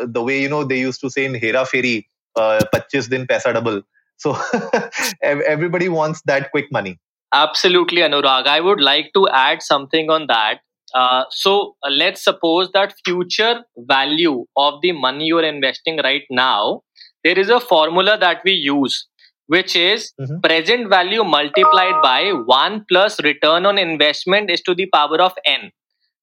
the 0.08 0.24
way, 0.24 0.42
you 0.42 0.50
know, 0.50 0.64
they 0.64 0.80
used 0.80 1.00
to 1.02 1.10
say 1.10 1.26
in 1.26 1.36
Hera 1.36 1.66
Pheri, 1.66 2.06
uh, 2.36 2.60
25 2.66 3.10
din 3.10 3.28
paisa 3.28 3.54
double. 3.54 3.82
So 4.18 4.38
everybody 5.22 5.90
wants 5.90 6.22
that 6.24 6.52
quick 6.52 6.72
money. 6.72 7.00
Absolutely, 7.34 8.02
Anurag. 8.02 8.48
I 8.48 8.60
would 8.60 8.82
like 8.82 9.12
to 9.14 9.28
add 9.30 9.62
something 9.62 10.10
on 10.10 10.28
that. 10.28 10.60
Uh, 10.96 11.24
so 11.30 11.76
uh, 11.84 11.90
let's 11.90 12.24
suppose 12.24 12.72
that 12.72 12.96
future 13.06 13.64
value 13.78 14.46
of 14.58 14.82
the 14.82 14.92
money 14.92 15.26
you're 15.26 15.44
investing 15.44 16.00
right 16.04 16.24
now, 16.32 16.82
there 17.24 17.38
is 17.38 17.50
a 17.50 17.60
formula 17.60 18.18
that 18.18 18.42
we 18.44 18.54
use, 18.54 19.08
which 19.56 19.76
is 19.76 20.14
Mhm. 20.22 20.42
present 20.48 20.90
value 20.96 21.24
multiplied 21.36 21.98
by 22.08 22.22
1 22.54 22.86
plus 22.90 23.20
return 23.30 23.66
on 23.72 23.78
investment 23.86 24.50
is 24.56 24.62
to 24.70 24.76
the 24.82 24.88
power 24.98 25.22
of 25.28 25.34
n. 25.46 25.72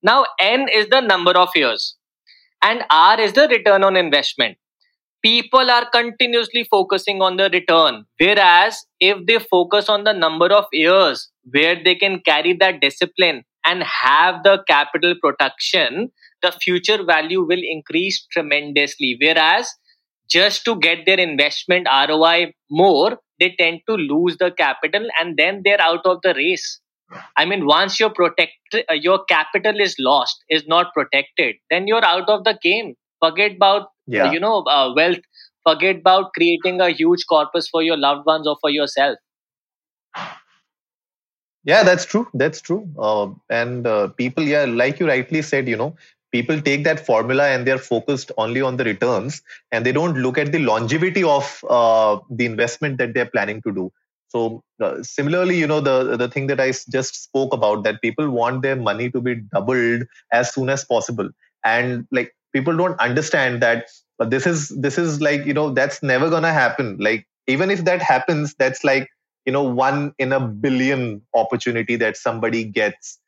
Now, 0.02 0.18
n 0.40 0.68
is 0.80 0.88
the 0.88 1.00
number 1.12 1.32
of 1.44 1.50
years, 1.62 1.96
and 2.62 2.84
r 2.90 3.20
is 3.20 3.32
the 3.40 3.48
return 3.48 3.84
on 3.84 3.96
investment 3.96 4.58
people 5.22 5.70
are 5.70 5.86
continuously 5.90 6.64
focusing 6.70 7.20
on 7.26 7.36
the 7.40 7.48
return 7.54 8.04
whereas 8.22 8.78
if 9.00 9.18
they 9.26 9.38
focus 9.38 9.88
on 9.88 10.04
the 10.04 10.12
number 10.12 10.48
of 10.58 10.66
years 10.72 11.30
where 11.56 11.76
they 11.86 11.94
can 11.94 12.20
carry 12.20 12.52
that 12.62 12.80
discipline 12.80 13.42
and 13.66 13.82
have 13.84 14.42
the 14.44 14.54
capital 14.68 15.14
protection 15.22 16.10
the 16.42 16.52
future 16.52 17.02
value 17.04 17.42
will 17.52 17.64
increase 17.76 18.26
tremendously 18.32 19.16
whereas 19.20 19.72
just 20.28 20.64
to 20.64 20.76
get 20.76 21.04
their 21.06 21.18
investment 21.18 21.86
roi 22.08 22.52
more 22.70 23.18
they 23.40 23.54
tend 23.58 23.80
to 23.88 23.94
lose 23.94 24.36
the 24.38 24.50
capital 24.52 25.06
and 25.20 25.36
then 25.36 25.60
they're 25.64 25.80
out 25.80 26.04
of 26.04 26.18
the 26.22 26.34
race 26.34 26.80
i 27.36 27.44
mean 27.44 27.66
once 27.66 27.98
your 28.00 28.10
protect 28.10 28.52
uh, 28.74 28.94
your 28.94 29.18
capital 29.24 29.80
is 29.80 29.96
lost 29.98 30.44
is 30.48 30.66
not 30.66 30.92
protected 30.94 31.56
then 31.70 31.86
you're 31.86 32.04
out 32.04 32.28
of 32.28 32.44
the 32.44 32.58
game 32.62 32.94
forget 33.24 33.56
about 33.56 33.88
Yeah. 34.06 34.32
you 34.32 34.40
know 34.40 34.62
uh, 34.76 34.92
wealth 34.94 35.20
forget 35.68 35.96
about 35.96 36.32
creating 36.34 36.80
a 36.80 36.90
huge 36.90 37.24
corpus 37.28 37.68
for 37.68 37.82
your 37.82 37.96
loved 37.96 38.26
ones 38.26 38.46
or 38.46 38.56
for 38.60 38.70
yourself 38.70 39.18
Yeah, 41.64 41.82
that's 41.82 42.04
true. 42.04 42.28
That's 42.34 42.60
true. 42.60 42.88
Uh, 42.98 43.28
and 43.50 43.86
uh, 43.86 44.08
people, 44.08 44.44
yeah, 44.44 44.64
like 44.64 45.00
you 45.00 45.06
rightly 45.06 45.42
said, 45.42 45.68
you 45.68 45.76
know, 45.76 45.96
people 46.36 46.60
take 46.60 46.82
that 46.84 47.04
formula 47.10 47.44
and 47.48 47.66
they're 47.66 47.84
focused 47.92 48.32
only 48.36 48.62
on 48.68 48.76
the 48.76 48.84
returns 48.84 49.42
and 49.72 49.86
they 49.86 49.92
don't 49.98 50.18
look 50.24 50.38
at 50.42 50.52
the 50.52 50.58
longevity 50.70 51.22
of 51.22 51.64
uh, 51.68 52.18
the 52.30 52.44
investment 52.44 52.98
that 52.98 53.14
they're 53.14 53.32
planning 53.36 53.62
to 53.62 53.72
do. 53.72 53.90
So 54.28 54.62
uh, 54.82 55.02
similarly, 55.02 55.56
you 55.56 55.66
know, 55.66 55.80
the 55.80 56.16
the 56.22 56.28
thing 56.28 56.48
that 56.48 56.60
i 56.60 56.70
just 56.96 57.22
spoke 57.26 57.54
about 57.58 57.84
that 57.84 58.02
people 58.02 58.28
want 58.38 58.62
their 58.62 58.76
money 58.76 59.10
to 59.10 59.20
be 59.28 59.36
doubled 59.54 60.02
as 60.32 60.52
soon 60.52 60.68
as 60.68 60.84
possible, 60.84 61.30
and 61.64 62.06
like 62.18 62.32
people 62.52 62.76
don't 62.76 62.98
understand 63.00 63.62
that 63.62 63.86
uh, 64.20 64.24
this 64.34 64.46
is 64.52 64.68
this 64.86 64.98
is 65.04 65.20
like 65.28 65.46
you 65.46 65.54
know 65.58 65.68
that's 65.78 66.02
never 66.02 66.28
gonna 66.28 66.52
happen. 66.52 66.96
Like 67.08 67.26
even 67.46 67.70
if 67.76 67.84
that 67.84 68.02
happens, 68.02 68.54
that's 68.64 68.84
like 68.90 69.08
you 69.46 69.52
know 69.52 69.62
one 69.62 70.12
in 70.18 70.32
a 70.32 70.40
billion 70.66 71.22
opportunity 71.44 71.96
that 72.04 72.16
somebody 72.16 72.64
gets 72.64 73.18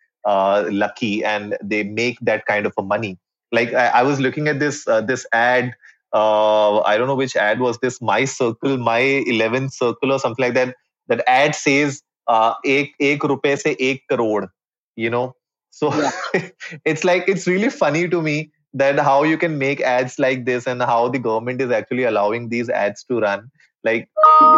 lucky 0.71 1.25
and 1.25 1.57
they 1.63 1.83
make 1.83 2.19
that 2.21 2.47
kind 2.47 2.67
of 2.67 2.73
a 2.79 2.83
money. 2.83 3.19
Like 3.53 3.73
i, 3.73 3.87
I 3.89 4.03
was 4.03 4.21
looking 4.21 4.49
at 4.49 4.59
this 4.59 4.87
uh, 4.87 5.01
this 5.01 5.27
ad 5.33 5.73
uh, 6.13 6.81
i 6.81 6.97
don't 6.97 7.07
know 7.07 7.15
which 7.15 7.37
ad 7.37 7.61
was 7.61 7.79
this 7.79 8.01
my 8.01 8.25
circle 8.25 8.77
my 8.79 9.01
11th 9.01 9.73
circle 9.73 10.13
or 10.13 10.19
something 10.19 10.45
like 10.45 10.55
that. 10.55 10.75
That 11.09 11.25
ad 11.27 11.55
says 11.55 12.03
uh, 12.27 12.55
ek, 12.65 12.93
ek 13.01 13.23
rupe 13.23 13.59
se 13.59 13.77
ek 13.79 14.03
crore 14.13 14.49
you 14.97 15.09
know? 15.09 15.35
So 15.71 15.91
it's 16.85 17.05
like 17.05 17.29
it's 17.29 17.47
really 17.47 17.71
funny 17.71 18.09
to 18.09 18.21
me 18.21 18.51
that 18.75 18.99
how 18.99 19.23
you 19.23 19.39
can 19.39 19.59
make 19.59 19.81
ads 19.81 20.19
like 20.19 20.45
this 20.45 20.67
and 20.67 20.83
how 20.83 21.09
the 21.09 21.19
government 21.19 21.63
is 21.63 21.71
actually 21.71 22.05
allowing 22.05 22.49
these 22.49 22.69
ads 22.69 23.05
to 23.05 23.21
run 23.21 23.51
like 23.85 24.09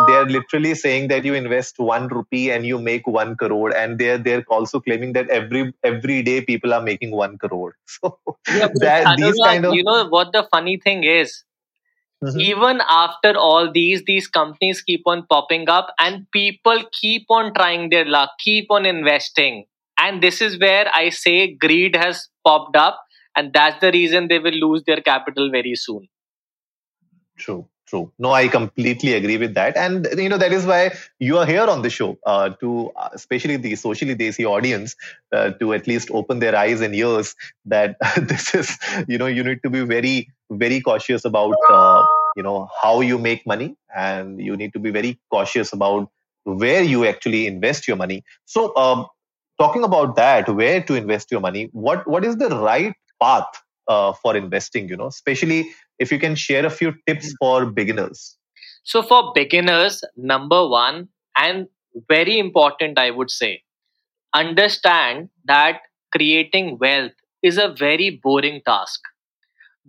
they're 0.06 0.26
literally 0.26 0.74
saying 0.74 1.08
that 1.08 1.24
you 1.24 1.34
invest 1.34 1.78
one 1.78 2.08
rupee 2.08 2.50
and 2.50 2.66
you 2.66 2.78
make 2.78 3.06
one 3.06 3.36
crore 3.36 3.74
and 3.76 3.98
they're 3.98 4.18
they're 4.18 4.44
also 4.48 4.80
claiming 4.80 5.12
that 5.12 5.28
every 5.30 5.72
every 5.84 6.22
day 6.22 6.40
people 6.40 6.72
are 6.74 6.82
making 6.82 7.10
one 7.10 7.38
crore. 7.38 7.76
So 7.86 8.18
Yeah, 8.48 8.68
that 8.80 9.16
these 9.16 9.38
kind 9.44 9.64
of 9.64 9.72
you 9.74 9.82
know 9.84 10.08
what 10.08 10.32
the 10.32 10.44
funny 10.50 10.78
thing 10.78 11.04
is? 11.04 11.44
Mhm. 12.22 12.40
even 12.40 12.80
after 12.90 13.36
all 13.36 13.70
these 13.72 14.02
these 14.04 14.26
companies 14.28 14.82
keep 14.82 15.02
on 15.06 15.26
popping 15.30 15.68
up 15.68 15.92
and 15.98 16.26
people 16.32 16.82
keep 16.92 17.24
on 17.30 17.52
trying 17.54 17.88
their 17.90 18.04
luck 18.04 18.30
keep 18.38 18.70
on 18.70 18.86
investing. 18.86 19.64
And 19.98 20.22
this 20.22 20.40
is 20.40 20.58
where 20.58 20.88
i 20.94 21.08
say 21.10 21.54
greed 21.54 21.96
has 21.96 22.28
popped 22.44 22.76
up 22.76 23.02
and 23.36 23.52
that's 23.52 23.80
the 23.80 23.92
reason 23.92 24.28
they 24.28 24.38
will 24.38 24.60
lose 24.66 24.82
their 24.84 25.00
capital 25.00 25.50
very 25.50 25.74
soon. 25.74 26.08
True, 27.36 27.68
true. 27.90 28.12
No, 28.18 28.30
I 28.32 28.48
completely 28.48 29.14
agree 29.14 29.36
with 29.36 29.54
that, 29.54 29.76
and 29.76 30.06
you 30.16 30.28
know 30.28 30.38
that 30.38 30.52
is 30.52 30.64
why 30.64 30.92
you 31.18 31.38
are 31.38 31.46
here 31.46 31.64
on 31.64 31.82
the 31.82 31.90
show 31.90 32.18
uh, 32.24 32.50
to, 32.60 32.90
uh, 32.96 33.08
especially 33.12 33.56
the 33.56 33.74
socially 33.76 34.14
desi 34.14 34.44
audience, 34.46 34.96
uh, 35.32 35.50
to 35.60 35.74
at 35.74 35.86
least 35.86 36.10
open 36.12 36.38
their 36.38 36.56
eyes 36.56 36.80
and 36.80 36.94
ears 36.94 37.34
that 37.66 37.96
this 38.16 38.54
is, 38.54 38.78
you 39.08 39.18
know, 39.18 39.26
you 39.26 39.42
need 39.44 39.62
to 39.64 39.70
be 39.70 39.80
very, 39.82 40.30
very 40.50 40.80
cautious 40.80 41.24
about, 41.24 41.56
uh, 41.68 42.06
you 42.36 42.42
know, 42.42 42.68
how 42.82 43.00
you 43.00 43.18
make 43.18 43.46
money, 43.46 43.76
and 43.94 44.40
you 44.40 44.56
need 44.56 44.72
to 44.72 44.78
be 44.78 44.90
very 44.90 45.18
cautious 45.30 45.72
about 45.72 46.08
where 46.44 46.82
you 46.82 47.06
actually 47.06 47.46
invest 47.46 47.86
your 47.88 47.96
money. 47.96 48.24
So, 48.46 48.74
um, 48.76 49.06
talking 49.58 49.84
about 49.84 50.16
that, 50.16 50.48
where 50.48 50.82
to 50.82 50.94
invest 50.94 51.30
your 51.30 51.40
money, 51.40 51.68
what 51.72 52.06
what 52.08 52.24
is 52.24 52.36
the 52.36 52.48
right 52.50 52.94
path 53.22 53.48
uh, 53.88 54.12
for 54.12 54.36
investing? 54.36 54.88
You 54.88 54.96
know, 54.96 55.06
especially 55.08 55.70
if 56.00 56.10
you 56.10 56.18
can 56.18 56.34
share 56.34 56.66
a 56.66 56.70
few 56.70 56.92
tips 57.06 57.28
hmm. 57.28 57.40
for 57.40 57.66
beginners. 57.80 58.36
so 58.90 59.00
for 59.08 59.18
beginners 59.34 59.96
number 60.34 60.60
one 60.74 61.00
and 61.46 61.66
very 62.12 62.36
important 62.42 63.00
i 63.02 63.10
would 63.16 63.32
say 63.34 63.50
understand 64.40 65.28
that 65.44 65.80
creating 66.12 66.78
wealth 66.78 67.12
is 67.42 67.58
a 67.58 67.68
very 67.68 68.20
boring 68.22 68.60
task. 68.66 69.00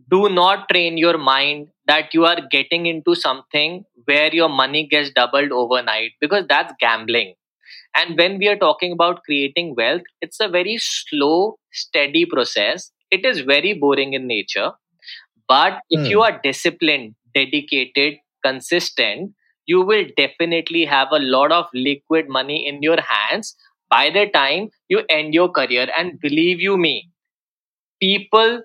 Do 0.10 0.30
not 0.30 0.70
train 0.70 0.98
your 0.98 1.18
mind 1.18 1.68
that 1.86 2.14
you 2.14 2.26
are 2.26 2.38
getting 2.50 2.86
into 2.86 3.16
something 3.16 3.84
where 4.06 4.34
your 4.34 4.50
money 4.50 4.88
gets 4.88 5.12
doubled 5.12 5.52
overnight 5.52 6.12
because 6.20 6.46
that's 6.48 6.74
gambling. 6.80 7.36
And 7.96 8.18
when 8.18 8.38
we 8.38 8.48
are 8.48 8.56
talking 8.56 8.94
about 8.94 9.24
creating 9.24 9.76
wealth 9.76 10.04
it's 10.22 10.40
a 10.40 10.48
very 10.48 10.78
slow 10.78 11.58
steady 11.72 12.26
process. 12.26 12.92
It 13.12 13.26
is 13.26 13.42
very 13.42 13.74
boring 13.74 14.14
in 14.14 14.28
nature 14.28 14.72
but 15.52 15.80
if 15.90 16.02
hmm. 16.02 16.06
you 16.14 16.22
are 16.22 16.40
disciplined 16.44 17.16
dedicated 17.36 18.18
consistent 18.46 19.32
you 19.66 19.82
will 19.92 20.06
definitely 20.18 20.84
have 20.86 21.08
a 21.12 21.24
lot 21.36 21.52
of 21.52 21.66
liquid 21.74 22.30
money 22.40 22.60
in 22.68 22.82
your 22.82 23.00
hands 23.12 23.56
by 23.90 24.10
the 24.10 24.26
time 24.34 24.70
you 24.90 25.04
end 25.10 25.34
your 25.34 25.50
career 25.60 25.88
and 25.98 26.20
believe 26.20 26.60
you 26.68 26.78
me 26.78 26.96
people 28.02 28.62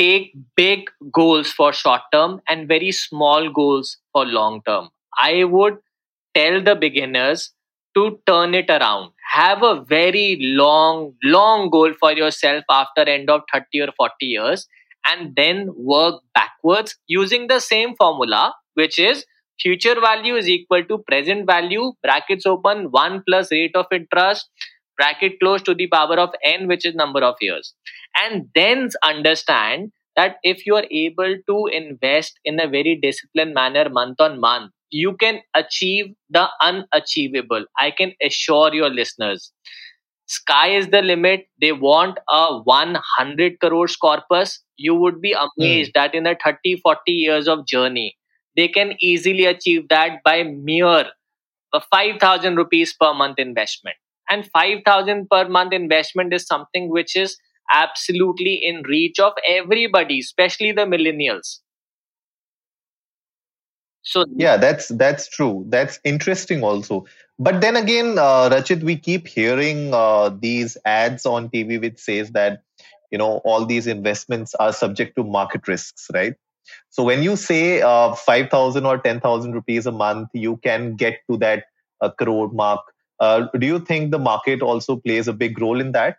take 0.00 0.34
big 0.56 0.90
goals 1.12 1.52
for 1.52 1.72
short 1.72 2.02
term 2.12 2.40
and 2.48 2.68
very 2.68 2.90
small 2.90 3.50
goals 3.50 3.98
for 4.12 4.24
long 4.24 4.60
term. 4.66 4.88
I 5.18 5.44
would 5.44 5.78
tell 6.34 6.62
the 6.62 6.74
beginners 6.74 7.50
to 7.96 8.18
turn 8.26 8.54
it 8.54 8.70
around. 8.70 9.10
Have 9.32 9.62
a 9.62 9.82
very 9.82 10.38
long, 10.40 11.14
long 11.22 11.68
goal 11.70 11.92
for 12.00 12.12
yourself 12.12 12.64
after 12.70 13.02
end 13.02 13.28
of 13.28 13.42
30 13.52 13.80
or 13.82 13.92
40 13.96 14.26
years 14.26 14.66
and 15.06 15.34
then 15.36 15.68
work 15.76 16.22
backwards 16.34 16.96
using 17.06 17.46
the 17.46 17.60
same 17.60 17.94
formula, 17.96 18.54
which 18.74 18.98
is 18.98 19.24
future 19.60 20.00
value 20.00 20.36
is 20.36 20.48
equal 20.48 20.84
to 20.84 20.98
present 20.98 21.46
value, 21.46 21.92
brackets 22.02 22.46
open, 22.46 22.86
1 22.90 23.22
plus 23.26 23.50
rate 23.52 23.74
of 23.74 23.86
interest, 23.92 24.48
bracket 24.96 25.38
close 25.40 25.62
to 25.62 25.74
the 25.74 25.86
power 25.88 26.18
of 26.18 26.30
n, 26.44 26.68
which 26.68 26.84
is 26.84 26.94
number 26.94 27.20
of 27.20 27.34
years. 27.40 27.74
And 28.16 28.48
then 28.54 28.90
understand 29.04 29.92
that 30.16 30.36
if 30.42 30.66
you 30.66 30.74
are 30.76 30.86
able 30.90 31.36
to 31.48 31.66
invest 31.72 32.38
in 32.44 32.60
a 32.60 32.68
very 32.68 32.98
disciplined 33.00 33.54
manner 33.54 33.88
month 33.88 34.20
on 34.20 34.40
month, 34.40 34.72
you 34.90 35.16
can 35.16 35.40
achieve 35.54 36.06
the 36.30 36.48
unachievable. 36.60 37.64
I 37.78 37.92
can 37.92 38.12
assure 38.22 38.74
your 38.74 38.90
listeners. 38.90 39.52
Sky 40.30 40.68
is 40.76 40.90
the 40.90 41.02
limit. 41.02 41.48
They 41.60 41.72
want 41.72 42.18
a 42.28 42.60
100 42.60 43.58
crores 43.58 43.96
corpus. 43.96 44.60
You 44.76 44.94
would 44.94 45.20
be 45.20 45.32
amazed 45.32 45.90
mm. 45.90 45.94
that 45.94 46.14
in 46.14 46.24
a 46.24 46.36
30, 46.36 46.76
40 46.82 47.10
years 47.10 47.48
of 47.48 47.66
journey, 47.66 48.16
they 48.56 48.68
can 48.68 48.94
easily 49.00 49.46
achieve 49.46 49.88
that 49.88 50.22
by 50.24 50.44
mere 50.44 51.06
5,000 51.90 52.56
rupees 52.56 52.94
per 53.00 53.12
month 53.12 53.40
investment. 53.40 53.96
And 54.30 54.48
5,000 54.52 55.28
per 55.28 55.48
month 55.48 55.72
investment 55.72 56.32
is 56.32 56.46
something 56.46 56.90
which 56.90 57.16
is 57.16 57.36
absolutely 57.72 58.54
in 58.54 58.82
reach 58.82 59.18
of 59.18 59.32
everybody, 59.48 60.20
especially 60.20 60.70
the 60.70 60.82
millennials. 60.82 61.58
So 64.02 64.24
yeah, 64.34 64.56
that's 64.56 64.88
that's 64.88 65.28
true. 65.28 65.64
That's 65.68 66.00
interesting 66.04 66.64
also. 66.64 67.04
But 67.42 67.62
then 67.62 67.74
again, 67.74 68.18
uh, 68.18 68.50
Rachit, 68.50 68.82
we 68.82 68.96
keep 68.96 69.26
hearing 69.26 69.94
uh, 69.94 70.28
these 70.28 70.76
ads 70.84 71.24
on 71.24 71.48
TV 71.48 71.80
which 71.80 71.98
says 71.98 72.32
that 72.32 72.62
you 73.10 73.16
know 73.16 73.38
all 73.46 73.64
these 73.64 73.86
investments 73.86 74.54
are 74.54 74.74
subject 74.74 75.16
to 75.16 75.24
market 75.24 75.66
risks, 75.66 76.08
right? 76.12 76.34
So 76.90 77.02
when 77.02 77.22
you 77.22 77.36
say 77.36 77.80
uh, 77.80 78.12
five 78.14 78.50
thousand 78.50 78.84
or 78.84 78.98
ten 78.98 79.20
thousand 79.20 79.52
rupees 79.52 79.86
a 79.86 79.90
month, 79.90 80.28
you 80.34 80.58
can 80.58 80.96
get 80.96 81.20
to 81.30 81.38
that 81.38 81.64
uh, 82.02 82.10
crore 82.10 82.52
mark. 82.52 82.82
Uh, 83.18 83.46
do 83.58 83.66
you 83.66 83.80
think 83.80 84.10
the 84.10 84.18
market 84.18 84.60
also 84.60 84.96
plays 84.96 85.26
a 85.26 85.32
big 85.32 85.58
role 85.58 85.80
in 85.80 85.92
that? 85.92 86.18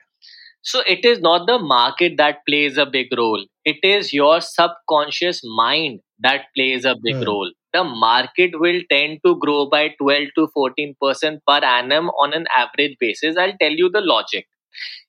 So 0.64 0.82
it 0.88 1.06
is 1.06 1.20
not 1.20 1.46
the 1.46 1.60
market 1.60 2.18
that 2.18 2.40
plays 2.48 2.78
a 2.78 2.88
big 2.88 3.08
role. 3.16 3.46
It 3.64 3.78
is 3.84 4.12
your 4.12 4.42
subconscious 4.42 5.42
mind 5.44 6.00
that 6.20 6.46
plays 6.56 6.84
a 6.84 6.96
big 7.04 7.18
hmm. 7.18 7.24
role. 7.26 7.52
The 7.74 7.84
market 7.84 8.60
will 8.60 8.82
tend 8.92 9.20
to 9.26 9.38
grow 9.40 9.70
by 9.70 9.90
12 10.00 10.30
to 10.38 10.50
14% 10.56 11.40
per 11.48 11.66
annum 11.66 12.10
on 12.10 12.34
an 12.34 12.46
average 12.56 12.98
basis. 13.00 13.38
I'll 13.38 13.58
tell 13.62 13.72
you 13.72 13.90
the 13.90 14.02
logic. 14.02 14.48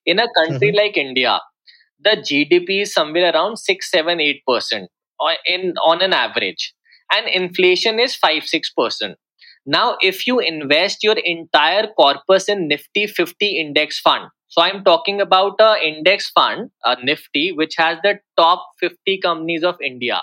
In 0.05 0.19
a 0.19 0.27
country 0.35 0.69
mm-hmm. 0.69 0.77
like 0.77 0.97
India, 0.97 1.39
the 1.99 2.17
GDP 2.17 2.81
is 2.81 2.93
somewhere 2.93 3.33
around 3.33 3.57
6, 3.57 3.91
7, 3.91 4.17
8% 4.17 4.87
in, 5.45 5.73
on 5.85 6.01
an 6.01 6.13
average. 6.13 6.73
And 7.11 7.27
inflation 7.27 7.99
is 7.99 8.15
5, 8.15 8.43
6%. 8.43 9.15
Now, 9.65 9.97
if 10.01 10.27
you 10.27 10.39
invest 10.39 11.03
your 11.03 11.15
entire 11.23 11.87
corpus 11.87 12.49
in 12.49 12.67
Nifty 12.67 13.07
50 13.07 13.59
index 13.59 13.99
fund, 13.99 14.29
so 14.47 14.61
I'm 14.61 14.83
talking 14.83 15.21
about 15.21 15.53
a 15.59 15.75
index 15.83 16.29
fund, 16.29 16.69
a 16.83 16.97
Nifty, 17.03 17.53
which 17.53 17.75
has 17.77 17.97
the 18.03 18.19
top 18.37 18.65
50 18.79 19.19
companies 19.21 19.63
of 19.63 19.75
India. 19.81 20.21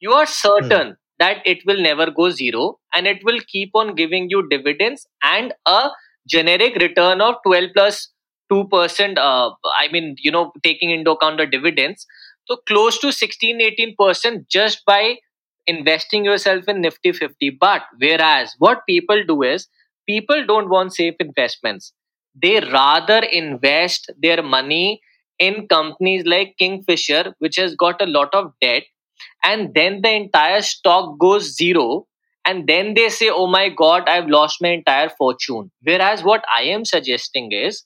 You 0.00 0.12
are 0.12 0.26
certain 0.26 0.92
mm. 0.92 0.96
That 1.18 1.42
it 1.44 1.58
will 1.66 1.80
never 1.80 2.10
go 2.10 2.30
zero 2.30 2.78
and 2.94 3.06
it 3.06 3.24
will 3.24 3.40
keep 3.46 3.70
on 3.74 3.94
giving 3.94 4.28
you 4.30 4.46
dividends 4.48 5.06
and 5.22 5.54
a 5.66 5.90
generic 6.28 6.76
return 6.76 7.20
of 7.20 7.36
12 7.46 7.70
plus 7.74 8.08
2%. 8.50 9.18
Uh, 9.18 9.50
I 9.78 9.88
mean, 9.92 10.16
you 10.18 10.30
know, 10.30 10.52
taking 10.62 10.90
into 10.90 11.12
account 11.12 11.38
the 11.38 11.46
dividends. 11.46 12.06
So 12.46 12.56
close 12.68 12.98
to 12.98 13.12
16, 13.12 13.60
18% 13.60 14.48
just 14.48 14.84
by 14.86 15.16
investing 15.66 16.24
yourself 16.24 16.68
in 16.68 16.80
Nifty 16.80 17.12
50. 17.12 17.50
But 17.50 17.82
whereas 17.98 18.54
what 18.58 18.86
people 18.88 19.22
do 19.26 19.42
is 19.42 19.68
people 20.06 20.44
don't 20.46 20.68
want 20.68 20.94
safe 20.94 21.14
investments 21.18 21.92
they 22.40 22.60
rather 22.60 23.18
invest 23.32 24.10
their 24.20 24.42
money 24.42 25.00
in 25.38 25.66
companies 25.68 26.24
like 26.26 26.56
Kingfisher, 26.58 27.34
which 27.38 27.56
has 27.56 27.74
got 27.74 28.00
a 28.00 28.06
lot 28.06 28.34
of 28.34 28.52
debt, 28.60 28.84
and 29.42 29.74
then 29.74 30.00
the 30.02 30.12
entire 30.12 30.62
stock 30.62 31.18
goes 31.18 31.56
zero. 31.56 32.06
And 32.44 32.68
then 32.68 32.94
they 32.94 33.08
say, 33.08 33.28
Oh 33.28 33.46
my 33.48 33.68
God, 33.68 34.08
I've 34.08 34.28
lost 34.28 34.58
my 34.60 34.68
entire 34.68 35.08
fortune. 35.08 35.70
Whereas 35.82 36.22
what 36.22 36.44
I 36.56 36.62
am 36.64 36.84
suggesting 36.84 37.50
is 37.52 37.84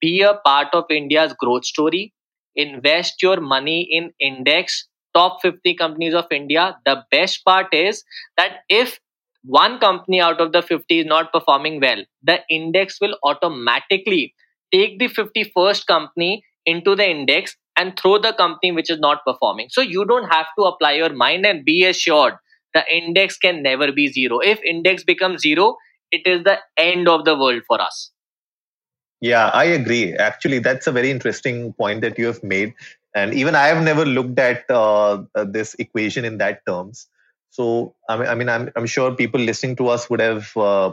be 0.00 0.22
a 0.22 0.34
part 0.44 0.68
of 0.72 0.84
India's 0.90 1.32
growth 1.34 1.64
story, 1.64 2.12
invest 2.56 3.22
your 3.22 3.40
money 3.40 3.86
in 3.90 4.10
index 4.18 4.88
top 5.14 5.38
50 5.42 5.74
companies 5.74 6.14
of 6.14 6.26
India. 6.30 6.76
The 6.84 7.04
best 7.10 7.44
part 7.44 7.72
is 7.72 8.04
that 8.36 8.60
if 8.68 8.98
one 9.42 9.78
company 9.78 10.20
out 10.20 10.40
of 10.40 10.52
the 10.52 10.62
50 10.62 11.00
is 11.00 11.06
not 11.06 11.32
performing 11.32 11.80
well, 11.80 12.04
the 12.22 12.40
index 12.48 13.00
will 13.00 13.16
automatically 13.24 14.34
take 14.72 14.98
the 14.98 15.08
51st 15.08 15.86
company 15.86 16.44
into 16.66 16.94
the 16.94 17.08
index 17.08 17.56
and 17.80 17.98
throw 17.98 18.18
the 18.18 18.32
company 18.44 18.72
which 18.78 18.90
is 18.94 19.00
not 19.08 19.24
performing. 19.26 19.68
So 19.70 19.80
you 19.96 20.04
don't 20.04 20.30
have 20.36 20.46
to 20.58 20.64
apply 20.70 20.92
your 21.02 21.12
mind 21.24 21.46
and 21.50 21.64
be 21.64 21.84
assured 21.84 22.34
the 22.74 22.84
index 22.94 23.36
can 23.36 23.62
never 23.62 23.92
be 23.92 24.08
zero. 24.12 24.38
If 24.38 24.62
index 24.62 25.04
becomes 25.04 25.42
zero, 25.42 25.76
it 26.10 26.26
is 26.26 26.44
the 26.44 26.58
end 26.76 27.08
of 27.08 27.24
the 27.24 27.36
world 27.36 27.62
for 27.66 27.80
us. 27.80 28.10
Yeah, 29.20 29.48
I 29.48 29.64
agree. 29.64 30.14
Actually, 30.14 30.60
that's 30.60 30.86
a 30.86 30.92
very 30.92 31.10
interesting 31.10 31.72
point 31.74 32.00
that 32.02 32.18
you 32.18 32.26
have 32.26 32.42
made. 32.42 32.74
And 33.14 33.34
even 33.34 33.54
I 33.54 33.66
have 33.66 33.82
never 33.82 34.04
looked 34.04 34.38
at 34.38 34.70
uh, 34.70 35.24
this 35.34 35.74
equation 35.78 36.24
in 36.24 36.38
that 36.38 36.64
terms. 36.66 37.08
So 37.50 37.94
I 38.08 38.16
mean, 38.16 38.28
I 38.28 38.34
mean, 38.34 38.48
I'm 38.48 38.70
I'm 38.76 38.86
sure 38.86 39.14
people 39.14 39.40
listening 39.40 39.76
to 39.76 39.88
us 39.88 40.08
would 40.08 40.20
have 40.20 40.56
uh, 40.56 40.92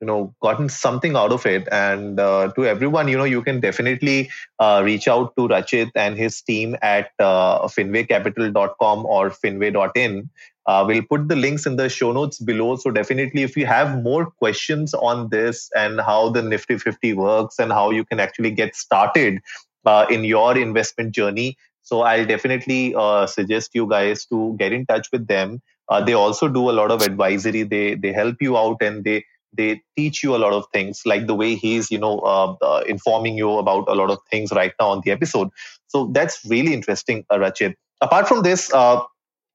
you 0.00 0.06
know 0.06 0.34
gotten 0.40 0.68
something 0.68 1.16
out 1.16 1.32
of 1.32 1.46
it. 1.46 1.68
And 1.70 2.20
uh, 2.20 2.52
to 2.56 2.66
everyone, 2.66 3.08
you 3.08 3.16
know, 3.16 3.24
you 3.24 3.42
can 3.42 3.60
definitely 3.60 4.30
uh, 4.58 4.82
reach 4.84 5.08
out 5.08 5.34
to 5.36 5.48
Rachit 5.48 5.90
and 5.94 6.16
his 6.16 6.40
team 6.42 6.76
at 6.82 7.10
uh, 7.18 7.66
finwaycapital.com 7.68 9.06
or 9.06 9.30
finway.in. 9.30 10.30
Uh, 10.66 10.84
we'll 10.86 11.02
put 11.02 11.28
the 11.28 11.36
links 11.36 11.64
in 11.64 11.76
the 11.76 11.88
show 11.88 12.12
notes 12.12 12.38
below. 12.38 12.74
So 12.76 12.90
definitely, 12.90 13.42
if 13.42 13.56
you 13.56 13.66
have 13.66 14.02
more 14.02 14.26
questions 14.26 14.94
on 14.94 15.28
this 15.28 15.70
and 15.76 16.00
how 16.00 16.30
the 16.30 16.42
Nifty 16.42 16.76
50 16.76 17.12
works 17.14 17.58
and 17.58 17.72
how 17.72 17.90
you 17.90 18.04
can 18.04 18.18
actually 18.18 18.50
get 18.50 18.74
started 18.74 19.40
uh, 19.84 20.06
in 20.10 20.24
your 20.24 20.58
investment 20.58 21.12
journey, 21.12 21.56
so 21.82 22.00
I'll 22.00 22.26
definitely 22.26 22.96
uh, 22.96 23.26
suggest 23.26 23.70
you 23.74 23.86
guys 23.86 24.26
to 24.26 24.56
get 24.58 24.72
in 24.72 24.86
touch 24.86 25.08
with 25.12 25.28
them. 25.28 25.62
Uh, 25.88 26.00
they 26.04 26.14
also 26.14 26.48
do 26.48 26.68
a 26.68 26.72
lot 26.72 26.90
of 26.90 27.02
advisory. 27.02 27.62
They 27.62 27.94
they 27.94 28.12
help 28.12 28.38
you 28.40 28.58
out 28.58 28.82
and 28.82 29.04
they 29.04 29.24
they 29.52 29.82
teach 29.96 30.22
you 30.22 30.34
a 30.36 30.38
lot 30.38 30.52
of 30.52 30.64
things, 30.72 31.02
like 31.06 31.26
the 31.26 31.34
way 31.34 31.54
he's 31.54 31.90
you 31.90 31.98
know 31.98 32.18
uh, 32.20 32.56
uh, 32.62 32.82
informing 32.86 33.36
you 33.36 33.50
about 33.58 33.84
a 33.88 33.94
lot 33.94 34.10
of 34.10 34.18
things 34.30 34.50
right 34.52 34.72
now 34.80 34.88
on 34.88 35.02
the 35.04 35.10
episode. 35.10 35.48
So 35.88 36.10
that's 36.12 36.44
really 36.46 36.74
interesting, 36.74 37.24
uh, 37.30 37.36
Rachit. 37.38 37.74
Apart 38.00 38.28
from 38.28 38.42
this, 38.42 38.72
uh, 38.72 39.00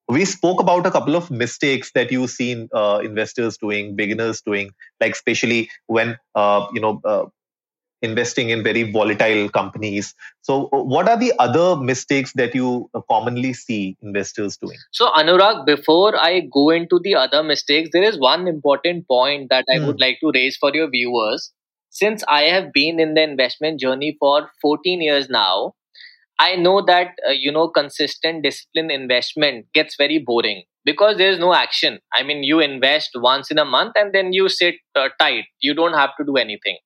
we 0.08 0.26
spoke 0.26 0.60
about 0.62 0.86
a 0.86 0.92
couple 0.92 1.16
of 1.16 1.32
mistakes 1.32 1.92
that 1.94 2.12
you've 2.12 2.30
seen 2.32 2.70
uh, 2.74 3.02
investors 3.04 3.58
doing, 3.58 3.96
beginners 3.96 4.42
doing, 4.42 4.72
like 5.00 5.14
especially 5.14 5.70
when 5.88 6.18
uh, 6.36 6.68
you 6.74 6.82
know 6.82 7.02
investing 8.02 8.50
in 8.50 8.64
very 8.64 8.92
volatile 8.92 9.50
companies. 9.50 10.16
So, 10.42 10.68
what 10.72 11.08
are 11.08 11.18
the 11.18 11.34
other 11.40 11.76
mistakes 11.76 12.34
that 12.34 12.56
you 12.56 12.90
commonly 13.10 13.54
see 13.54 13.98
investors 14.02 14.58
doing? 14.58 14.78
So, 14.92 15.12
Anurag, 15.12 15.66
before 15.66 16.20
I 16.20 16.42
go 16.42 16.70
into 16.70 17.00
the 17.04 17.16
other 17.16 17.44
mistakes, 17.44 17.90
there 17.94 18.04
is 18.04 18.20
one 18.20 18.48
important 18.48 19.08
point 19.08 19.50
that 19.50 19.66
I 19.74 19.80
would 19.86 19.98
hmm. 19.98 20.02
like 20.02 20.20
to 20.22 20.32
raise 20.34 20.58
for 20.58 20.74
your 20.74 20.90
viewers. 20.90 21.52
Since 21.90 22.24
I 22.30 22.44
have 22.44 22.72
been 22.72 23.00
in 23.00 23.16
the 23.16 23.24
investment 23.24 23.80
journey 23.80 24.16
for 24.20 24.50
14 24.62 25.02
years 25.02 25.30
now, 25.30 25.74
I 26.40 26.56
know 26.56 26.82
that 26.86 27.10
uh, 27.28 27.32
you 27.32 27.52
know 27.52 27.68
consistent 27.68 28.44
discipline 28.44 28.90
investment 28.90 29.68
gets 29.74 29.96
very 29.96 30.18
boring 30.18 30.64
because 30.86 31.18
there 31.18 31.30
is 31.30 31.38
no 31.38 31.54
action. 31.54 32.00
I 32.14 32.24
mean, 32.24 32.44
you 32.44 32.60
invest 32.60 33.12
once 33.16 33.52
in 33.52 33.60
a 33.60 33.66
month 33.66 33.94
and 33.96 34.14
then 34.14 34.34
you 34.34 34.50
sit 34.50 34.76
uh, 34.96 35.10
tight. 35.20 35.44
You 35.62 35.76
don't 35.76 35.94
have 35.94 36.12
to 36.18 36.26
do 36.26 36.38
anything 36.38 36.78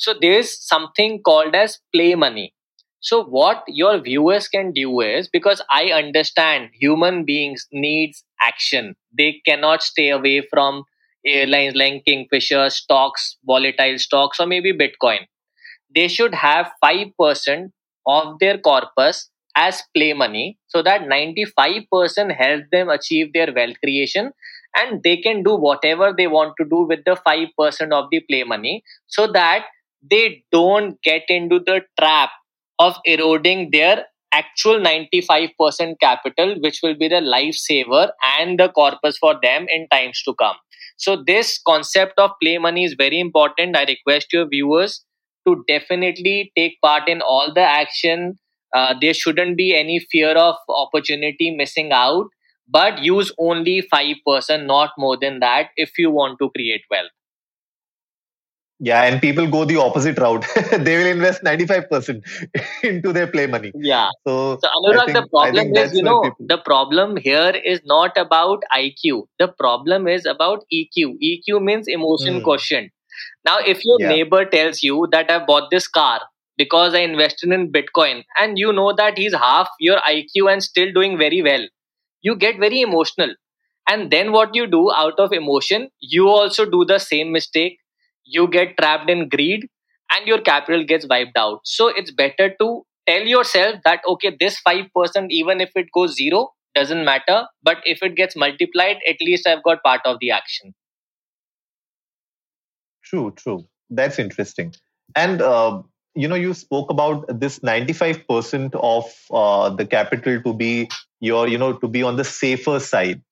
so 0.00 0.14
there's 0.18 0.50
something 0.66 1.22
called 1.22 1.54
as 1.54 1.78
play 1.92 2.14
money. 2.14 2.54
So 3.00 3.22
what 3.22 3.64
your 3.68 3.98
viewers 4.00 4.48
can 4.48 4.72
do 4.72 5.00
is 5.00 5.28
because 5.28 5.62
I 5.70 5.92
understand 5.92 6.70
human 6.72 7.24
beings 7.24 7.66
needs 7.70 8.24
action. 8.40 8.96
They 9.16 9.40
cannot 9.46 9.82
stay 9.82 10.08
away 10.10 10.40
from 10.50 10.84
airlines 11.26 11.74
like 11.74 12.04
Kingfisher, 12.06 12.70
stocks, 12.70 13.36
volatile 13.44 13.98
stocks, 13.98 14.40
or 14.40 14.46
maybe 14.46 14.72
Bitcoin. 14.72 15.26
They 15.94 16.08
should 16.08 16.34
have 16.34 16.72
5% 16.84 17.70
of 18.06 18.38
their 18.38 18.58
corpus 18.58 19.28
as 19.56 19.82
play 19.94 20.12
money 20.12 20.58
so 20.68 20.82
that 20.82 21.02
95% 21.02 22.34
helps 22.34 22.64
them 22.72 22.88
achieve 22.88 23.32
their 23.32 23.52
wealth 23.52 23.76
creation 23.82 24.32
and 24.76 25.02
they 25.02 25.16
can 25.16 25.42
do 25.42 25.54
whatever 25.56 26.14
they 26.16 26.28
want 26.28 26.54
to 26.58 26.64
do 26.64 26.86
with 26.86 27.00
the 27.04 27.16
5% 27.26 27.92
of 27.92 28.08
the 28.10 28.20
play 28.30 28.44
money 28.44 28.82
so 29.08 29.26
that 29.26 29.66
they 30.08 30.44
don't 30.52 31.00
get 31.02 31.22
into 31.28 31.60
the 31.60 31.82
trap 31.98 32.30
of 32.78 32.96
eroding 33.04 33.70
their 33.70 34.06
actual 34.32 34.78
95% 34.80 35.98
capital 36.00 36.54
which 36.60 36.80
will 36.82 36.94
be 36.94 37.08
the 37.08 37.16
lifesaver 37.16 38.10
and 38.38 38.58
the 38.58 38.68
corpus 38.68 39.18
for 39.18 39.34
them 39.42 39.66
in 39.68 39.88
times 39.88 40.22
to 40.24 40.34
come. 40.34 40.56
So 40.96 41.22
this 41.26 41.58
concept 41.66 42.18
of 42.18 42.30
play 42.42 42.58
money 42.58 42.84
is 42.84 42.94
very 42.96 43.18
important. 43.18 43.76
I 43.76 43.84
request 43.84 44.32
your 44.32 44.46
viewers 44.48 45.04
to 45.46 45.64
definitely 45.66 46.52
take 46.56 46.80
part 46.82 47.08
in 47.08 47.22
all 47.22 47.52
the 47.52 47.62
action. 47.62 48.38
Uh, 48.74 48.94
there 49.00 49.14
shouldn't 49.14 49.56
be 49.56 49.74
any 49.74 49.98
fear 49.98 50.32
of 50.32 50.54
opportunity 50.68 51.50
missing 51.50 51.90
out 51.92 52.26
but 52.72 53.02
use 53.02 53.32
only 53.38 53.82
5% 53.92 54.66
not 54.66 54.90
more 54.96 55.16
than 55.20 55.40
that 55.40 55.70
if 55.76 55.98
you 55.98 56.10
want 56.10 56.38
to 56.38 56.50
create 56.50 56.82
wealth 56.90 57.10
yeah 58.80 59.02
and 59.04 59.20
people 59.20 59.46
go 59.46 59.64
the 59.64 59.76
opposite 59.76 60.18
route. 60.18 60.44
They 60.86 60.96
will 60.96 61.06
invest 61.06 61.42
95% 61.42 62.22
into 62.82 63.12
their 63.12 63.26
play 63.26 63.46
money. 63.46 63.72
Yeah. 63.74 64.08
So, 64.26 64.58
so 64.62 64.68
Anurag, 64.68 65.06
think, 65.06 65.18
the 65.18 65.28
problem 65.28 65.76
is 65.76 65.94
you 65.94 66.02
know 66.02 66.22
people... 66.22 66.46
the 66.46 66.58
problem 66.58 67.16
here 67.16 67.52
is 67.72 67.80
not 67.84 68.16
about 68.16 68.62
iq 68.74 69.22
the 69.38 69.48
problem 69.48 70.08
is 70.08 70.26
about 70.26 70.64
eq 70.72 71.04
eq 71.30 71.62
means 71.62 71.86
emotion 71.88 72.40
mm. 72.40 72.44
quotient. 72.44 72.90
Now 73.44 73.58
if 73.58 73.84
your 73.84 74.00
yeah. 74.00 74.08
neighbor 74.08 74.44
tells 74.44 74.82
you 74.82 75.06
that 75.12 75.30
i 75.30 75.38
bought 75.44 75.70
this 75.70 75.88
car 75.88 76.20
because 76.56 76.94
i 76.94 76.98
invested 76.98 77.52
in 77.58 77.70
bitcoin 77.72 78.24
and 78.38 78.58
you 78.58 78.72
know 78.72 78.92
that 78.94 79.18
he's 79.18 79.34
half 79.34 79.68
your 79.78 79.98
iq 80.14 80.52
and 80.52 80.62
still 80.62 80.92
doing 80.92 81.18
very 81.18 81.42
well 81.42 81.68
you 82.22 82.36
get 82.36 82.58
very 82.58 82.80
emotional. 82.80 83.34
And 83.88 84.10
then 84.10 84.30
what 84.32 84.54
you 84.54 84.66
do 84.66 84.92
out 84.92 85.18
of 85.18 85.32
emotion 85.32 85.88
you 86.00 86.28
also 86.28 86.64
do 86.64 86.84
the 86.84 86.98
same 86.98 87.32
mistake 87.32 87.79
you 88.30 88.46
get 88.48 88.76
trapped 88.78 89.10
in 89.10 89.28
greed 89.28 89.68
and 90.12 90.26
your 90.26 90.40
capital 90.40 90.84
gets 90.84 91.06
wiped 91.08 91.36
out. 91.36 91.60
So 91.64 91.88
it's 91.88 92.10
better 92.10 92.54
to 92.60 92.82
tell 93.06 93.22
yourself 93.22 93.76
that 93.84 94.00
okay 94.06 94.36
this 94.38 94.60
5% 94.66 95.26
even 95.30 95.60
if 95.60 95.70
it 95.74 95.86
goes 95.92 96.16
zero 96.16 96.52
doesn't 96.74 97.04
matter. 97.04 97.46
But 97.62 97.78
if 97.84 98.02
it 98.02 98.14
gets 98.16 98.36
multiplied 98.36 98.98
at 99.08 99.16
least 99.20 99.46
i've 99.46 99.62
got 99.62 99.82
part 99.82 100.00
of 100.04 100.18
the 100.20 100.30
action. 100.30 100.74
True 103.02 103.32
true. 103.36 103.66
That's 103.90 104.18
interesting. 104.18 104.74
And 105.16 105.42
uh, 105.42 105.82
you 106.14 106.28
know 106.28 106.36
you 106.36 106.54
spoke 106.54 106.90
about 106.90 107.40
this 107.40 107.58
95% 107.60 108.74
of 108.74 109.04
uh, 109.30 109.70
the 109.70 109.86
capital 109.86 110.40
to 110.42 110.54
be 110.54 110.88
your 111.20 111.48
you 111.48 111.58
know 111.58 111.72
to 111.72 111.88
be 111.88 112.02
on 112.02 112.16
the 112.16 112.24
safer 112.24 112.78
side 112.78 113.22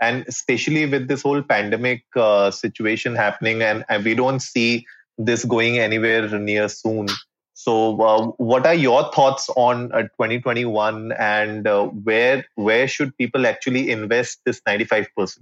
and 0.00 0.24
especially 0.28 0.86
with 0.86 1.08
this 1.08 1.22
whole 1.22 1.42
pandemic 1.42 2.04
uh, 2.16 2.50
situation 2.50 3.14
happening 3.14 3.62
and, 3.62 3.84
and, 3.88 4.04
we 4.04 4.14
don't 4.14 4.40
see 4.40 4.86
this 5.18 5.44
going 5.44 5.78
anywhere 5.78 6.28
near 6.38 6.68
soon. 6.68 7.08
So 7.54 8.00
uh, 8.02 8.26
what 8.36 8.66
are 8.66 8.74
your 8.74 9.10
thoughts 9.12 9.48
on 9.56 9.90
uh, 9.92 10.02
2021 10.02 11.12
and 11.12 11.66
uh, 11.66 11.86
where 11.86 12.44
where 12.56 12.86
should 12.86 13.16
people 13.16 13.46
actually 13.46 13.90
invest 13.90 14.40
this 14.44 14.60
95% 14.68 15.38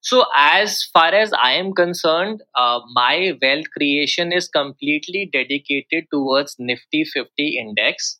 so 0.00 0.24
as 0.36 0.84
far 0.92 1.12
as 1.12 1.32
i 1.32 1.50
am 1.52 1.72
concerned 1.74 2.42
uh, 2.54 2.80
my 2.92 3.36
wealth 3.42 3.66
creation 3.76 4.32
is 4.32 4.48
completely 4.48 5.28
dedicated 5.32 6.06
towards 6.12 6.54
nifty 6.58 7.04
50 7.04 7.58
index. 7.58 8.18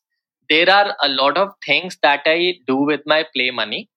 There 0.51 0.69
are 0.69 0.97
a 1.03 1.09
lot 1.09 1.37
of 1.37 1.53
things 1.65 1.97
that 2.03 2.23
i 2.27 2.59
do 2.67 2.77
with 2.77 3.03
my 3.07 3.25
play 3.35 3.51
money 3.51 3.89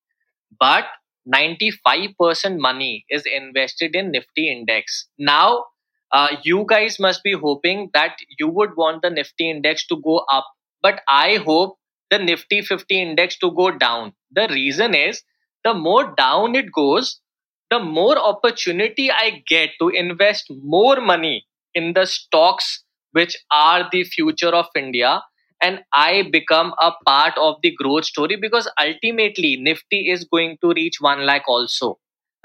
but 0.60 0.86
95% 1.28 2.58
money 2.58 3.06
is 3.10 3.24
invested 3.26 3.96
in 3.96 4.12
Nifty 4.12 4.52
index. 4.52 5.08
Now, 5.18 5.66
uh, 6.12 6.36
you 6.44 6.66
guys 6.68 7.00
must 7.00 7.24
be 7.24 7.34
hoping 7.34 7.90
that 7.94 8.18
you 8.40 8.48
would 8.48 8.76
want 8.76 9.02
the 9.02 9.10
Nifty 9.10 9.50
index 9.50 9.86
to 9.88 10.02
go 10.04 10.26
up, 10.32 10.46
but 10.82 11.02
I 11.08 11.36
hope 11.38 11.78
the 12.10 12.20
Nifty 12.20 12.62
50 12.62 13.02
index 13.02 13.38
to 13.40 13.52
go 13.52 13.72
down. 13.72 14.14
The 14.32 14.48
reason 14.50 14.94
is 14.94 15.24
the 15.64 15.74
more 15.74 16.14
down 16.16 16.56
it 16.56 16.72
goes, 16.72 17.22
the 17.70 17.80
more 17.80 18.18
opportunity 18.18 19.10
I 19.10 19.44
get 19.48 19.70
to 19.80 19.90
invest 19.90 20.52
more 20.62 21.00
money 21.00 21.46
in 21.74 21.94
the 21.94 22.06
stocks 22.06 22.84
which 23.12 23.36
are 23.52 23.88
the 23.92 24.04
future 24.04 24.50
of 24.50 24.68
India 24.76 25.22
and 25.62 25.84
I 25.94 26.24
become 26.32 26.74
a 26.82 26.92
part 27.06 27.38
of 27.38 27.56
the 27.62 27.74
growth 27.76 28.06
story 28.06 28.36
because 28.36 28.70
ultimately 28.80 29.58
Nifty 29.58 30.10
is 30.10 30.26
going 30.26 30.58
to 30.62 30.74
reach 30.74 30.98
1 31.00 31.26
lakh 31.26 31.44
also. 31.48 32.00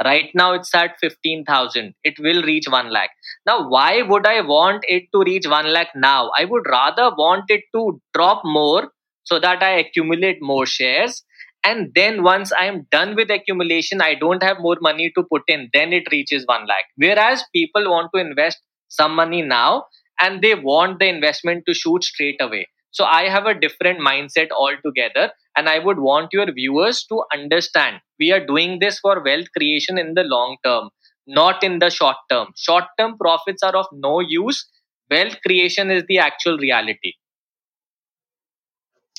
Right 0.05 0.31
now 0.35 0.53
it's 0.53 0.75
at 0.75 0.99
15,000. 1.01 1.95
It 2.05 2.19
will 2.19 2.43
reach 2.43 2.67
1 2.69 2.91
lakh. 2.91 3.11
Now, 3.47 3.69
why 3.69 4.03
would 4.03 4.27
I 4.27 4.43
want 4.43 4.85
it 4.87 5.05
to 5.15 5.23
reach 5.23 5.47
1 5.47 5.73
lakh 5.73 5.89
now? 5.97 6.31
I 6.37 6.45
would 6.45 6.65
rather 6.69 7.11
want 7.17 7.45
it 7.49 7.63
to 7.75 8.01
drop 8.13 8.43
more 8.45 8.91
so 9.25 9.39
that 9.39 9.63
I 9.63 9.71
accumulate 9.79 10.43
more 10.43 10.67
shares. 10.67 11.25
And 11.65 11.93
then 11.95 12.23
once 12.23 12.53
I'm 12.57 12.87
done 12.91 13.17
with 13.17 13.31
accumulation, 13.31 14.03
I 14.03 14.15
don't 14.15 14.43
have 14.43 14.59
more 14.61 14.77
money 14.81 15.11
to 15.17 15.25
put 15.25 15.43
in, 15.49 15.71
then 15.73 15.93
it 15.95 16.05
reaches 16.13 16.45
1 16.47 16.67
lakh. 16.67 16.85
Whereas 16.97 17.45
people 17.55 17.91
want 17.91 18.11
to 18.15 18.21
invest 18.21 18.59
some 18.89 19.15
money 19.15 19.41
now 19.43 19.87
and 20.21 20.43
they 20.43 20.55
want 20.55 20.99
the 20.99 21.09
investment 21.09 21.65
to 21.67 21.75
shoot 21.75 22.05
straight 22.05 22.37
away 22.41 22.67
so 22.91 23.05
I 23.05 23.29
have 23.29 23.47
a 23.47 23.55
different 23.59 24.01
mindset 24.01 24.49
altogether. 24.51 25.31
And 25.57 25.69
I 25.69 25.79
would 25.79 25.99
want 25.99 26.33
your 26.33 26.51
viewers 26.53 27.05
to 27.05 27.23
understand 27.33 28.01
we 28.19 28.33
are 28.33 28.45
doing 28.45 28.79
this 28.81 28.99
for 28.99 29.23
wealth 29.23 29.47
creation 29.57 29.99
in 29.99 30.15
the 30.15 30.23
long 30.23 30.57
term, 30.65 30.91
not 31.27 31.63
in 31.63 31.79
the 31.79 31.91
short 31.91 32.17
term. 32.31 32.49
Short 32.57 32.85
term 32.99 33.17
profits 33.19 33.63
are 33.63 33.75
of 33.77 33.87
no 33.93 34.21
use. 34.21 34.67
Wealth 35.11 35.37
creation 35.45 35.91
is 35.91 36.05
the 36.09 36.19
actual 36.19 36.59
reality. 36.59 37.15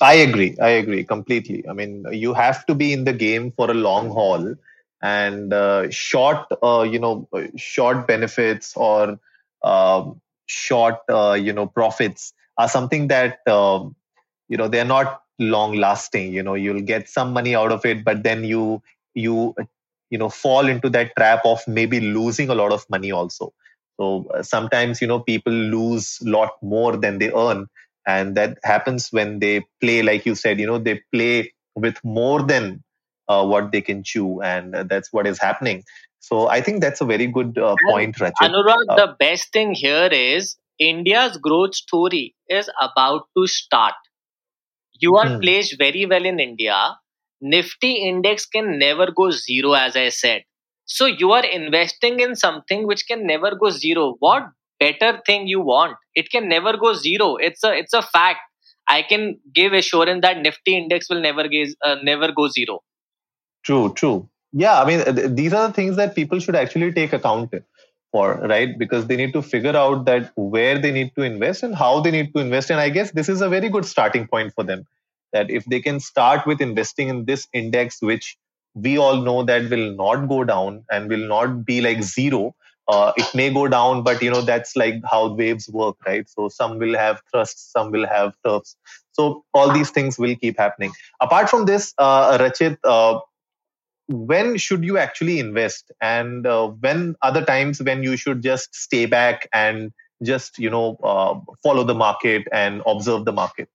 I 0.02 0.14
agree. 0.16 0.56
I 0.62 0.70
agree 0.70 1.04
completely. 1.04 1.68
I 1.68 1.74
mean, 1.74 2.06
you 2.12 2.34
have 2.34 2.66
to 2.68 2.76
be 2.76 2.94
in 2.94 3.04
the 3.04 3.14
game 3.14 3.52
for 3.52 3.72
a 3.72 3.74
long 3.74 4.10
haul, 4.10 4.56
and 5.02 5.54
uh, 5.54 5.90
short, 5.90 6.46
uh, 6.64 6.84
you 6.84 7.00
know, 7.00 7.28
short 7.56 8.08
benefits 8.08 8.76
or 8.76 9.20
uh, 9.64 10.06
short, 10.46 10.98
uh, 11.10 11.34
you 11.34 11.52
know, 11.52 11.66
profits 11.66 12.34
are 12.58 12.68
something 12.68 13.08
that 13.08 13.48
um, 13.48 13.96
you 14.50 14.58
know 14.58 14.68
they're 14.68 14.86
not 14.86 15.22
long 15.40 15.76
lasting 15.76 16.34
you 16.34 16.42
know 16.42 16.56
you'll 16.56 16.82
get 16.82 17.08
some 17.08 17.32
money 17.32 17.56
out 17.56 17.72
of 17.72 17.86
it 17.86 18.04
but 18.04 18.24
then 18.24 18.44
you 18.44 18.82
you 19.14 19.56
you 20.10 20.18
know 20.18 20.30
fall 20.30 20.68
into 20.68 20.90
that 20.90 21.12
trap 21.16 21.42
of 21.46 21.62
maybe 21.68 22.00
losing 22.00 22.50
a 22.50 22.56
lot 22.56 22.72
of 22.72 22.86
money 22.90 23.12
also 23.12 23.54
so 24.00 24.26
uh, 24.34 24.42
sometimes 24.42 25.02
you 25.02 25.08
know 25.08 25.20
people 25.20 25.54
lose 25.54 26.20
a 26.26 26.30
lot 26.30 26.52
more 26.62 26.98
than 26.98 27.20
they 27.20 27.32
earn 27.32 27.68
and 28.08 28.36
that 28.36 28.58
happens 28.64 29.10
when 29.12 29.40
they 29.40 29.64
play 29.82 30.02
like 30.02 30.26
you 30.26 30.34
said 30.34 30.60
you 30.60 30.66
know 30.66 30.80
they 30.80 31.02
play 31.14 31.54
with 31.76 31.98
more 32.04 32.42
than 32.42 32.84
uh, 33.28 33.46
what 33.46 33.72
they 33.72 33.82
can 33.82 34.04
chew 34.04 34.42
and 34.42 34.76
uh, 34.76 34.84
that's 34.84 35.12
what 35.12 35.28
is 35.28 35.40
happening 35.40 35.84
so 36.20 36.48
i 36.48 36.62
think 36.62 36.82
that's 36.82 37.02
a 37.02 37.06
very 37.06 37.28
good 37.28 37.58
uh, 37.58 37.76
point 37.90 38.16
Rachit. 38.16 38.48
anurag 38.50 38.88
uh, 38.90 38.96
the 38.96 39.16
best 39.20 39.52
thing 39.52 39.74
here 39.74 40.10
is 40.12 40.58
India's 40.80 41.38
growth 41.38 41.76
story 41.76 42.36
is 42.50 42.70
about 42.82 43.24
to 43.36 43.48
start. 43.48 43.96
You 45.00 45.16
are 45.18 45.28
hmm. 45.28 45.40
placed 45.40 45.78
very 45.78 46.06
well 46.06 46.26
in 46.26 46.40
India. 46.40 46.96
Nifty 47.40 47.94
index 48.08 48.46
can 48.46 48.80
never 48.80 49.12
go 49.12 49.30
zero, 49.32 49.74
as 49.74 49.96
I 49.96 50.10
said. 50.10 50.44
So 50.86 51.06
you 51.06 51.32
are 51.32 51.46
investing 51.46 52.20
in 52.20 52.36
something 52.36 52.88
which 52.88 53.08
can 53.08 53.28
never 53.28 53.56
go 53.56 53.70
zero. 53.70 54.16
What 54.20 54.44
better 54.80 55.22
thing 55.26 55.48
you 55.48 55.62
want? 55.62 55.98
It 56.16 56.30
can 56.32 56.48
never 56.48 56.78
go 56.78 56.94
zero. 56.94 57.36
It's 57.36 57.64
a 57.64 57.74
it's 57.78 57.94
a 57.94 58.02
fact. 58.02 58.40
I 58.88 59.02
can 59.02 59.40
give 59.54 59.74
assurance 59.74 60.22
that 60.22 60.38
Nifty 60.38 60.78
index 60.78 61.10
will 61.10 61.22
never 61.22 61.48
gaze, 61.48 61.76
uh, 61.84 61.98
never 62.04 62.32
go 62.32 62.48
zero. 62.48 62.80
True, 63.64 63.94
true. 63.94 64.30
Yeah, 64.54 64.82
I 64.82 64.86
mean, 64.86 65.36
these 65.36 65.52
are 65.54 65.68
the 65.68 65.74
things 65.74 65.98
that 65.98 66.16
people 66.16 66.40
should 66.40 66.56
actually 66.56 66.94
take 66.94 67.12
account 67.12 67.54
for 68.12 68.36
right? 68.36 68.78
Because 68.78 69.08
they 69.08 69.16
need 69.16 69.34
to 69.34 69.42
figure 69.42 69.76
out 69.76 70.06
that 70.06 70.32
where 70.36 70.78
they 70.80 70.92
need 70.92 71.14
to 71.16 71.24
invest 71.24 71.64
and 71.64 71.76
how 71.76 72.00
they 72.00 72.12
need 72.12 72.34
to 72.34 72.40
invest. 72.40 72.70
And 72.70 72.80
i 72.80 72.90
guess 72.90 73.12
this 73.12 73.30
is 73.30 73.42
a 73.42 73.50
very 73.50 73.70
good 73.70 73.86
starting 73.86 74.28
point 74.28 74.54
for 74.54 74.64
them 74.64 74.86
that 75.34 75.50
if 75.50 75.66
they 75.66 75.82
can 75.82 76.00
start 76.00 76.46
with 76.46 76.62
investing 76.62 77.10
in 77.10 77.26
this 77.26 77.48
index 77.54 78.02
which 78.02 78.38
we 78.74 78.98
all 78.98 79.22
know 79.22 79.44
that 79.44 79.70
will 79.70 79.94
not 79.96 80.28
go 80.28 80.44
down 80.44 80.86
and 80.92 81.10
will 81.10 81.28
not 81.28 81.66
be 81.66 81.82
like 81.82 82.02
zero 82.04 82.56
uh, 82.88 83.12
it 83.18 83.28
may 83.36 83.52
go 83.54 83.68
down 83.68 84.04
but 84.04 84.22
you 84.22 84.32
know 84.32 84.42
that's 84.42 84.76
like 84.76 84.96
how 85.10 85.34
waves 85.34 85.68
work 85.70 85.96
right? 86.06 86.28
So 86.30 86.48
some 86.48 86.80
will 86.80 86.96
have 86.98 87.22
thrusts 87.32 87.72
some 87.72 87.92
will 87.92 88.08
have 88.08 88.34
turfs. 88.46 88.78
So 89.12 89.44
all 89.54 89.72
these 89.74 89.90
things 89.90 90.18
will 90.18 90.36
keep 90.36 90.58
happening. 90.58 90.94
Apart 91.20 91.50
from 91.50 91.66
this 91.66 91.94
uh, 91.98 92.38
rachit 92.38 92.78
uh, 92.84 93.20
when 94.08 94.58
should 94.58 94.84
you 94.84 94.98
actually 94.98 95.40
invest 95.40 95.92
and 96.02 96.48
uh, 96.48 96.68
when 96.68 97.16
other 97.22 97.44
times 97.44 97.82
when 97.82 98.04
you 98.04 98.16
should 98.18 98.42
just 98.42 98.74
stay 98.76 99.06
back 99.06 99.48
and 99.54 99.92
just 100.24 100.58
you 100.60 100.70
know 100.70 100.98
uh, 101.04 101.40
follow 101.64 101.84
the 101.84 101.94
market 101.96 102.44
and 102.52 102.82
observe 102.86 103.26
the 103.26 103.32
market 103.34 103.70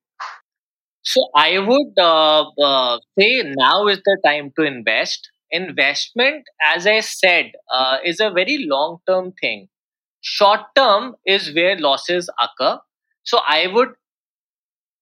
So 1.03 1.29
I 1.35 1.59
would 1.59 1.95
uh, 1.99 2.45
uh, 2.63 2.99
say 3.19 3.43
now 3.45 3.87
is 3.89 4.01
the 4.05 4.19
time 4.25 4.53
to 4.59 4.65
invest. 4.65 5.31
Investment, 5.51 6.45
as 6.63 6.87
I 6.87 7.01
said, 7.01 7.53
uh, 7.73 7.99
is 8.05 8.21
a 8.21 8.31
very 8.31 8.59
long 8.69 8.99
term 9.07 9.33
thing. 9.41 9.69
Short 10.21 10.61
term 10.77 11.17
is 11.27 11.55
where 11.55 11.79
losses 11.79 12.31
occur. 12.41 12.79
So 13.25 13.39
I 13.47 13.67
would 13.69 13.91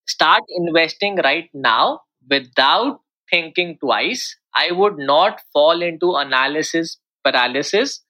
start 0.07 0.43
investing 0.57 1.17
right 1.25 1.49
now 1.55 2.01
without 2.29 3.01
thinking 3.31 3.79
twice. 3.81 4.37
I 4.55 4.73
would 4.73 4.99
not 4.99 5.41
fall 5.53 5.83
into 5.83 6.15
analysis 6.15 6.99
paralysis. 7.25 8.03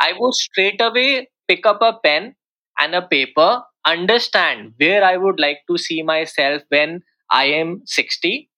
I 0.00 0.12
would 0.18 0.34
straight 0.34 0.80
away 0.80 1.28
pick 1.48 1.66
up 1.66 1.80
a 1.82 1.94
pen 2.04 2.34
and 2.78 2.94
a 2.94 3.02
paper, 3.02 3.62
understand 3.84 4.74
where 4.78 5.04
I 5.04 5.16
would 5.16 5.38
like 5.38 5.60
to 5.70 5.78
see 5.78 6.02
myself 6.02 6.62
when 6.68 7.02
I 7.30 7.44
am 7.46 7.82
60, 7.86 8.50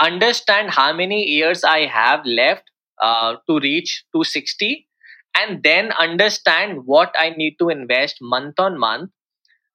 understand 0.00 0.70
how 0.70 0.92
many 0.92 1.24
years 1.28 1.64
I 1.64 1.86
have 1.86 2.24
left 2.24 2.64
uh, 3.02 3.36
to 3.48 3.58
reach 3.60 4.04
to 4.14 4.24
60, 4.24 4.88
and 5.36 5.62
then 5.62 5.92
understand 5.92 6.86
what 6.86 7.14
I 7.18 7.30
need 7.30 7.56
to 7.60 7.68
invest 7.68 8.18
month 8.20 8.58
on 8.58 8.78
month 8.78 9.10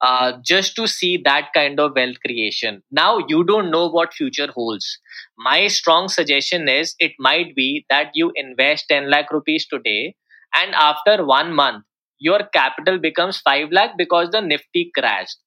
uh, 0.02 0.34
just 0.44 0.76
to 0.76 0.88
see 0.88 1.18
that 1.18 1.50
kind 1.54 1.80
of 1.80 1.94
wealth 1.96 2.18
creation. 2.26 2.82
Now 2.92 3.20
you 3.28 3.44
don't 3.44 3.72
know 3.72 3.88
what 3.90 4.14
future 4.14 4.48
holds. 4.54 5.00
My 5.38 5.68
strong 5.68 6.08
suggestion 6.08 6.68
is 6.68 6.96
it 7.00 7.14
might 7.20 7.56
be 7.56 7.86
that 7.90 8.12
you 8.14 8.32
invest 8.36 8.86
10 8.90 9.10
lakh 9.10 9.32
rupees 9.32 9.68
today 9.68 10.16
and 10.56 10.74
after 10.76 11.26
one 11.26 11.54
month 11.54 11.84
your 12.20 12.40
capital 12.54 13.00
becomes 13.00 13.40
5 13.42 13.72
lakh 13.72 13.92
because 13.98 14.30
the 14.32 14.42
nifty 14.42 14.92
crashed. 14.98 15.38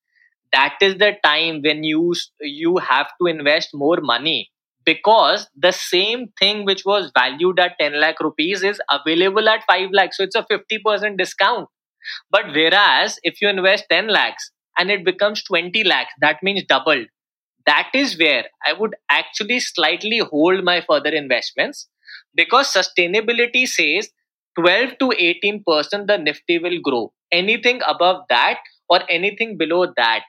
That 0.53 0.77
is 0.81 0.97
the 0.99 1.13
time 1.25 1.63
when 1.63 1.83
you 1.85 2.15
you 2.41 2.77
have 2.79 3.09
to 3.21 3.27
invest 3.27 3.71
more 3.75 3.99
money 4.01 4.51
because 4.85 5.49
the 5.57 5.73
same 5.73 6.29
thing 6.39 6.65
which 6.65 6.85
was 6.85 7.11
valued 7.17 7.59
at 7.59 7.77
10 7.81 7.99
lakh 8.01 8.21
rupees 8.21 8.63
is 8.63 8.81
available 8.91 9.49
at 9.49 9.65
5 9.67 9.91
lakh 9.93 10.15
so 10.15 10.23
it's 10.23 10.37
a 10.37 10.47
50% 10.49 11.19
discount 11.19 11.69
but 12.31 12.47
whereas 12.55 13.19
if 13.23 13.41
you 13.41 13.49
invest 13.49 13.85
10 13.91 14.09
lakhs 14.09 14.51
and 14.79 14.91
it 14.91 15.05
becomes 15.05 15.43
20 15.45 15.85
lakhs, 15.85 16.13
that 16.21 16.43
means 16.43 16.65
doubled. 16.65 17.07
That 17.67 17.89
is 17.95 18.19
where 18.19 18.45
I 18.67 18.75
would 18.75 18.95
actually 19.11 19.61
slightly 19.61 20.19
hold 20.19 20.65
my 20.65 20.83
further 20.83 21.11
investments 21.11 21.89
because 22.35 22.73
sustainability 22.73 23.67
says 23.67 24.11
12 24.59 24.99
to 24.99 25.09
18% 25.11 26.07
the 26.07 26.19
Nifty 26.19 26.59
will 26.59 26.81
grow. 26.81 27.13
Anything 27.33 27.81
above 27.87 28.25
that 28.29 28.59
or 28.89 29.01
anything 29.09 29.57
below 29.57 29.93
that 29.97 30.23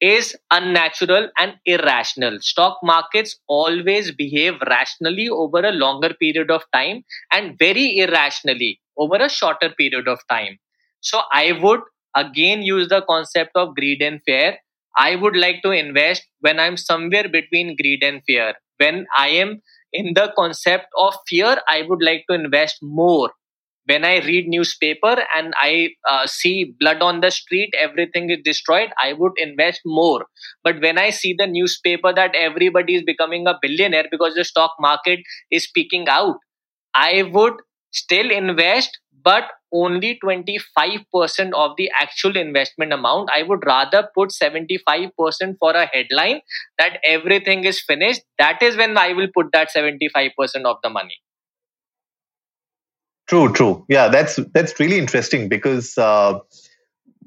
is 0.00 0.36
unnatural 0.50 1.28
and 1.38 1.54
irrational. 1.64 2.38
Stock 2.40 2.78
markets 2.82 3.38
always 3.48 4.10
behave 4.12 4.54
rationally 4.66 5.28
over 5.28 5.60
a 5.60 5.72
longer 5.72 6.14
period 6.14 6.50
of 6.50 6.62
time 6.72 7.04
and 7.32 7.58
very 7.58 7.98
irrationally 7.98 8.80
over 8.96 9.16
a 9.16 9.28
shorter 9.28 9.70
period 9.70 10.08
of 10.08 10.18
time. 10.28 10.58
So 11.04 11.22
I 11.32 11.52
would 11.52 11.80
again 12.16 12.62
use 12.62 12.88
the 12.88 13.02
concept 13.08 13.52
of 13.54 13.74
greed 13.76 14.02
and 14.02 14.20
fear. 14.26 14.58
I 14.96 15.16
would 15.16 15.36
like 15.36 15.62
to 15.62 15.70
invest 15.72 16.26
when 16.40 16.60
I'm 16.60 16.76
somewhere 16.76 17.28
between 17.28 17.76
greed 17.76 18.02
and 18.02 18.22
fear. 18.26 18.54
When 18.78 19.06
I 19.16 19.28
am 19.28 19.62
in 19.92 20.14
the 20.14 20.32
concept 20.36 20.86
of 20.96 21.14
fear, 21.28 21.60
I 21.68 21.82
would 21.88 22.02
like 22.02 22.24
to 22.30 22.34
invest 22.34 22.78
more. 22.82 23.30
When 23.86 24.04
I 24.04 24.18
read 24.20 24.48
newspaper 24.48 25.24
and 25.36 25.52
I 25.58 25.90
uh, 26.08 26.26
see 26.26 26.74
blood 26.80 27.02
on 27.02 27.20
the 27.20 27.30
street, 27.30 27.74
everything 27.78 28.30
is 28.30 28.38
destroyed, 28.44 28.90
I 29.02 29.12
would 29.14 29.32
invest 29.36 29.80
more. 29.84 30.26
But 30.62 30.80
when 30.80 30.98
I 30.98 31.10
see 31.10 31.34
the 31.38 31.46
newspaper 31.46 32.12
that 32.14 32.34
everybody 32.34 32.94
is 32.96 33.02
becoming 33.02 33.46
a 33.46 33.58
billionaire 33.60 34.06
because 34.10 34.34
the 34.36 34.44
stock 34.44 34.72
market 34.80 35.20
is 35.50 35.68
peaking 35.74 36.08
out, 36.08 36.36
I 36.94 37.22
would 37.24 37.54
still 37.92 38.30
invest, 38.30 38.98
but 39.24 39.44
only 39.72 40.18
25% 40.22 41.52
of 41.54 41.72
the 41.76 41.90
actual 42.00 42.36
investment 42.36 42.92
amount. 42.92 43.30
I 43.34 43.42
would 43.42 43.64
rather 43.66 44.08
put 44.14 44.30
75% 44.30 45.10
for 45.58 45.72
a 45.72 45.86
headline 45.86 46.40
that 46.78 46.98
everything 47.04 47.64
is 47.64 47.80
finished. 47.80 48.22
That 48.38 48.62
is 48.62 48.76
when 48.76 48.96
I 48.96 49.12
will 49.14 49.28
put 49.34 49.46
that 49.52 49.70
75% 49.74 50.30
of 50.64 50.76
the 50.82 50.90
money. 50.90 51.16
True, 53.26 53.52
true. 53.52 53.84
Yeah, 53.88 54.08
that's 54.08 54.36
that's 54.52 54.78
really 54.78 54.98
interesting 54.98 55.48
because, 55.48 55.96
uh, 55.96 56.40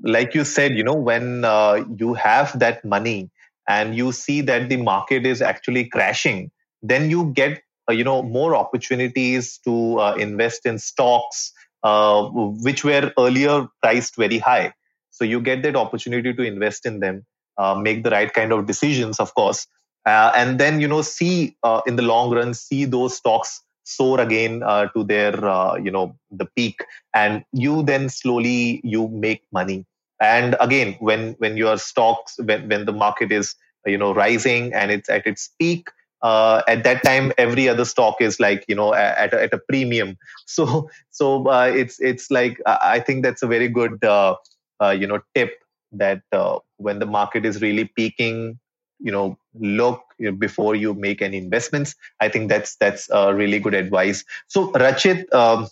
like 0.04 0.36
you 0.36 0.46
said, 0.46 0.76
you 0.76 0.84
know, 0.84 0.94
when 0.94 1.44
uh, 1.44 1.84
you 1.98 2.14
have 2.14 2.58
that 2.60 2.86
money 2.86 3.32
and 3.68 3.96
you 3.96 4.12
see 4.12 4.42
that 4.42 4.70
the 4.70 4.78
market 4.78 5.26
is 5.26 5.42
actually 5.42 5.86
crashing, 5.86 6.52
then 6.84 7.10
you 7.10 7.32
get 7.34 7.64
uh, 7.90 7.94
you 7.94 8.04
know 8.04 8.22
more 8.22 8.56
opportunities 8.56 9.58
to 9.66 10.00
uh, 10.00 10.14
invest 10.20 10.68
in 10.68 10.78
stocks 10.78 11.52
uh, 11.84 12.30
which 12.32 12.84
were 12.84 13.12
earlier 13.18 13.68
priced 13.82 14.16
very 14.16 14.38
high. 14.40 14.74
So 15.12 15.24
you 15.24 15.42
get 15.42 15.64
that 15.64 15.76
opportunity 15.76 16.34
to 16.34 16.44
invest 16.44 16.86
in 16.86 17.00
them, 17.00 17.26
uh, 17.58 17.76
make 17.76 18.04
the 18.04 18.10
right 18.12 18.32
kind 18.32 18.52
of 18.52 18.68
decisions, 18.68 19.20
of 19.20 19.34
course, 19.34 19.68
uh, 20.06 20.32
and 20.36 20.60
then 20.60 20.80
you 20.80 20.88
know 20.88 21.02
see 21.02 21.56
uh, 21.64 21.82
in 21.86 21.96
the 21.96 22.04
long 22.04 22.34
run 22.34 22.54
see 22.54 22.86
those 22.86 23.18
stocks 23.18 23.62
soar 23.84 24.20
again 24.20 24.64
uh, 24.64 24.88
to 24.88 25.04
their 25.04 25.34
uh, 25.46 25.76
you 25.76 25.92
know 25.92 26.16
the 26.32 26.46
peak, 26.56 26.80
and 27.14 27.44
you 27.52 27.84
then 27.84 28.10
slowly 28.10 28.82
you 28.84 29.08
make 29.10 29.44
money. 29.52 29.86
And 30.22 30.56
again, 30.60 30.96
when 31.00 31.34
when 31.40 31.58
your 31.58 31.78
stocks 31.78 32.38
when 32.44 32.70
when 32.70 32.86
the 32.86 32.94
market 32.94 33.32
is 33.32 33.56
you 33.86 33.98
know 33.98 34.14
rising 34.14 34.74
and 34.74 34.92
it's 34.92 35.10
at 35.10 35.26
its 35.26 35.50
peak 35.60 35.90
uh, 36.22 36.62
at 36.68 36.84
that 36.84 37.04
time 37.04 37.32
every 37.38 37.70
other 37.70 37.86
stock 37.86 38.22
is 38.22 38.40
like 38.40 38.66
you 38.68 38.76
know 38.76 38.94
at 38.94 39.34
a, 39.34 39.44
at 39.44 39.54
a 39.54 39.60
premium. 39.70 40.18
So 40.48 40.90
so 41.12 41.48
uh, 41.48 41.72
it's 41.74 42.00
it's 42.00 42.32
like 42.32 42.60
i 42.66 43.00
think 43.00 43.24
that's 43.24 43.44
a 43.44 43.48
very 43.48 43.68
good 43.68 44.04
uh, 44.04 44.36
uh 44.82 44.90
you 44.90 45.06
know 45.06 45.20
tip 45.36 45.60
that 45.92 46.22
uh, 46.32 46.60
when 46.78 47.00
the 47.00 47.06
market 47.06 47.46
is 47.46 47.62
really 47.62 47.86
peaking 47.86 48.60
you 49.00 49.12
know 49.12 49.38
look 49.54 50.02
before 50.40 50.74
you 50.74 50.94
make 50.94 51.22
any 51.22 51.38
investments. 51.38 51.96
I 52.20 52.30
think 52.30 52.50
that's 52.50 52.76
that's 52.78 53.10
really 53.12 53.60
good 53.60 53.76
advice. 53.76 54.24
So 54.48 54.72
rachit 54.72 55.32
um, 55.34 55.68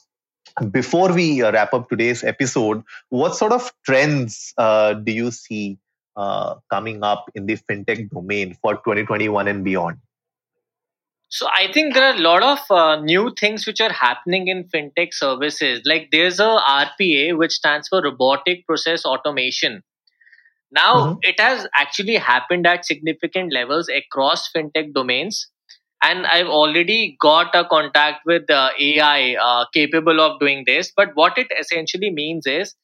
before 0.71 1.11
we 1.11 1.41
wrap 1.41 1.73
up 1.73 1.89
today's 1.89 2.23
episode 2.23 2.83
what 3.09 3.35
sort 3.35 3.51
of 3.51 3.71
trends 3.85 4.53
uh, 4.57 4.93
do 4.93 5.11
you 5.11 5.31
see 5.31 5.79
coming 6.69 7.03
up 7.03 7.29
in 7.35 7.45
the 7.45 7.57
fintech 7.69 8.09
domain 8.09 8.55
for 8.61 8.75
2021 8.75 9.47
and 9.47 9.63
beyond 9.63 9.97
so 11.35 11.49
I 11.53 11.69
think 11.69 11.93
there 11.93 12.05
are 12.05 12.15
a 12.15 12.21
lot 12.21 12.43
of 12.43 12.59
uh, 12.71 13.01
new 13.01 13.33
things 13.37 13.67
which 13.67 13.81
are 13.81 13.91
happening 13.91 14.47
in 14.47 14.69
fintech 14.73 15.09
services. 15.11 15.81
Like 15.85 16.07
there's 16.09 16.39
a 16.39 16.43
RPA 16.43 17.37
which 17.37 17.51
stands 17.51 17.89
for 17.89 18.01
robotic 18.01 18.65
process 18.65 19.03
automation. 19.03 19.83
Now 20.71 20.95
mm-hmm. 20.95 21.17
it 21.23 21.37
has 21.41 21.67
actually 21.75 22.15
happened 22.15 22.65
at 22.65 22.85
significant 22.85 23.51
levels 23.51 23.89
across 23.89 24.49
fintech 24.55 24.93
domains. 24.93 25.49
And 26.01 26.25
I've 26.25 26.47
already 26.47 27.17
got 27.21 27.53
a 27.53 27.65
contact 27.65 28.21
with 28.25 28.43
the 28.47 28.69
AI 28.79 29.35
uh, 29.35 29.65
capable 29.73 30.21
of 30.21 30.39
doing 30.39 30.63
this. 30.65 30.93
But 30.95 31.09
what 31.15 31.37
it 31.37 31.47
essentially 31.59 32.11
means 32.11 32.47
is 32.47 32.75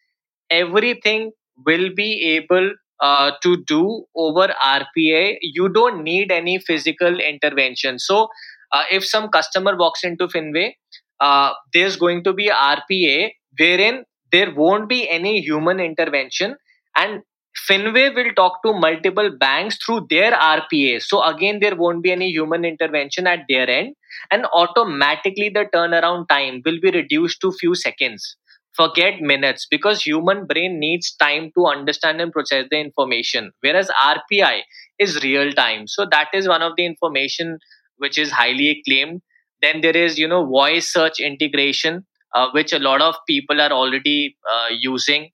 everything 0.49 1.31
will 1.65 1.89
be 1.95 2.35
able 2.35 2.73
uh, 3.01 3.31
to 3.41 3.63
do 3.65 4.05
over 4.15 4.53
RPA, 4.63 5.37
you 5.41 5.69
don't 5.69 6.03
need 6.03 6.31
any 6.31 6.59
physical 6.59 7.19
intervention. 7.19 7.99
So, 7.99 8.29
uh, 8.71 8.83
if 8.91 9.05
some 9.05 9.29
customer 9.29 9.75
walks 9.75 10.03
into 10.03 10.27
Finway, 10.27 10.73
uh, 11.19 11.53
there's 11.73 11.97
going 11.97 12.23
to 12.23 12.33
be 12.33 12.49
RPA 12.49 13.31
wherein 13.59 14.05
there 14.31 14.53
won't 14.53 14.87
be 14.87 15.09
any 15.09 15.41
human 15.41 15.79
intervention, 15.79 16.55
and 16.95 17.21
Finway 17.67 18.15
will 18.15 18.31
talk 18.33 18.63
to 18.63 18.71
multiple 18.71 19.29
banks 19.37 19.77
through 19.83 20.07
their 20.09 20.31
RPA. 20.31 21.01
So, 21.01 21.21
again, 21.23 21.59
there 21.59 21.75
won't 21.75 22.01
be 22.01 22.11
any 22.11 22.29
human 22.29 22.63
intervention 22.63 23.27
at 23.27 23.39
their 23.49 23.69
end, 23.69 23.95
and 24.31 24.45
automatically 24.53 25.49
the 25.49 25.65
turnaround 25.73 26.29
time 26.29 26.61
will 26.65 26.79
be 26.79 26.91
reduced 26.91 27.41
to 27.41 27.51
few 27.51 27.75
seconds 27.75 28.37
forget 28.75 29.21
minutes 29.21 29.67
because 29.69 30.01
human 30.01 30.45
brain 30.45 30.79
needs 30.79 31.13
time 31.15 31.51
to 31.57 31.65
understand 31.65 32.21
and 32.21 32.31
process 32.31 32.65
the 32.71 32.79
information 32.79 33.51
whereas 33.61 33.89
RPA 34.01 34.63
is 34.99 35.21
real 35.23 35.51
time. 35.51 35.87
So 35.87 36.05
that 36.11 36.29
is 36.33 36.47
one 36.47 36.61
of 36.61 36.73
the 36.77 36.85
information 36.85 37.59
which 37.97 38.17
is 38.17 38.31
highly 38.31 38.69
acclaimed. 38.69 39.21
Then 39.61 39.81
there 39.81 39.95
is 39.95 40.17
you 40.17 40.27
know 40.27 40.45
voice 40.45 40.91
search 40.91 41.19
integration 41.19 42.05
uh, 42.35 42.49
which 42.51 42.73
a 42.73 42.79
lot 42.79 43.01
of 43.01 43.15
people 43.27 43.59
are 43.61 43.71
already 43.71 44.35
uh, 44.51 44.67
using. 44.79 45.29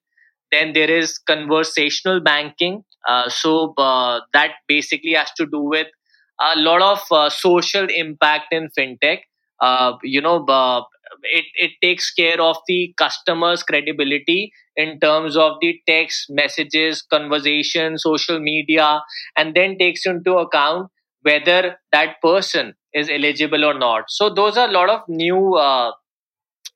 Then 0.50 0.72
there 0.72 0.90
is 0.90 1.18
conversational 1.18 2.20
banking 2.20 2.84
uh, 3.06 3.28
so 3.28 3.74
uh, 3.78 4.20
that 4.32 4.52
basically 4.66 5.12
has 5.12 5.30
to 5.36 5.46
do 5.46 5.60
with 5.60 5.86
a 6.40 6.58
lot 6.58 6.82
of 6.82 7.00
uh, 7.10 7.30
social 7.30 7.86
impact 7.88 8.52
in 8.52 8.68
fintech. 8.78 9.20
Uh, 9.60 9.94
you 10.04 10.20
know 10.20 10.44
it, 11.22 11.44
it 11.54 11.70
takes 11.82 12.12
care 12.12 12.40
of 12.40 12.56
the 12.66 12.94
customer's 12.96 13.62
credibility 13.62 14.52
in 14.76 14.98
terms 15.00 15.36
of 15.36 15.52
the 15.60 15.80
text 15.86 16.26
messages 16.30 17.02
conversation 17.02 17.98
social 17.98 18.38
media 18.40 19.00
and 19.36 19.54
then 19.54 19.76
takes 19.78 20.06
into 20.06 20.34
account 20.34 20.88
whether 21.22 21.76
that 21.92 22.20
person 22.22 22.74
is 22.94 23.10
eligible 23.10 23.64
or 23.64 23.74
not. 23.74 24.04
So 24.08 24.32
those 24.32 24.56
are 24.56 24.68
a 24.68 24.72
lot 24.72 24.88
of 24.90 25.00
new 25.08 25.54
uh, 25.56 25.92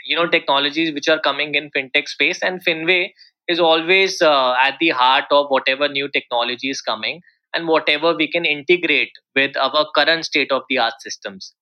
you 0.06 0.16
know 0.16 0.28
technologies 0.28 0.92
which 0.94 1.08
are 1.08 1.20
coming 1.20 1.54
in 1.54 1.70
fintech 1.76 2.08
space 2.08 2.40
and 2.42 2.64
finway 2.64 3.10
is 3.48 3.60
always 3.60 4.20
uh, 4.22 4.52
at 4.54 4.76
the 4.80 4.90
heart 4.90 5.24
of 5.30 5.46
whatever 5.48 5.88
new 5.88 6.08
technology 6.08 6.70
is 6.70 6.80
coming 6.80 7.20
and 7.54 7.68
whatever 7.68 8.14
we 8.14 8.30
can 8.30 8.44
integrate 8.44 9.12
with 9.34 9.56
our 9.56 9.86
current 9.96 10.24
state 10.24 10.50
of 10.52 10.62
the 10.68 10.78
art 10.78 10.94
systems 11.00 11.54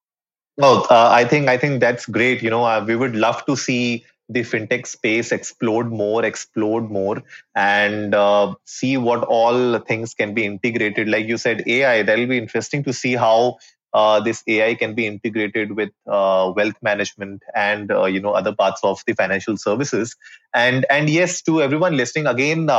well, 0.61 0.87
uh, 0.90 1.11
I 1.11 1.25
think 1.27 1.49
I 1.49 1.59
think 1.59 1.81
that's 1.81 2.07
great. 2.07 2.42
You 2.42 2.51
know, 2.51 2.64
uh, 2.64 2.85
we 2.87 2.96
would 2.96 3.16
love 3.16 3.46
to 3.46 3.57
see 3.57 4.05
the 4.31 4.42
fintech 4.42 4.87
space 4.87 5.33
explode 5.33 5.88
more, 5.88 6.25
explode 6.25 6.90
more, 6.90 7.23
and 7.57 8.14
uh, 8.14 8.55
see 8.66 8.96
what 8.99 9.25
all 9.25 9.79
things 9.81 10.14
can 10.14 10.35
be 10.35 10.46
integrated. 10.46 11.09
Like 11.09 11.27
you 11.27 11.38
said, 11.38 11.64
AI. 11.68 12.03
That'll 12.05 12.29
be 12.29 12.38
interesting 12.38 12.85
to 12.85 12.94
see 12.94 13.14
how 13.16 13.59
uh, 13.94 14.20
this 14.20 14.44
AI 14.49 14.77
can 14.77 14.94
be 14.94 15.07
integrated 15.07 15.77
with 15.77 15.90
uh, 16.09 16.53
wealth 16.57 16.77
management 16.83 17.42
and 17.57 17.92
uh, 17.92 18.07
you 18.07 18.20
know 18.20 18.33
other 18.33 18.55
parts 18.55 18.81
of 18.85 19.03
the 19.07 19.14
financial 19.14 19.59
services. 19.59 20.16
And 20.55 20.87
and 20.90 21.11
yes, 21.11 21.42
to 21.44 21.62
everyone 21.62 21.96
listening 21.96 22.27
again. 22.29 22.70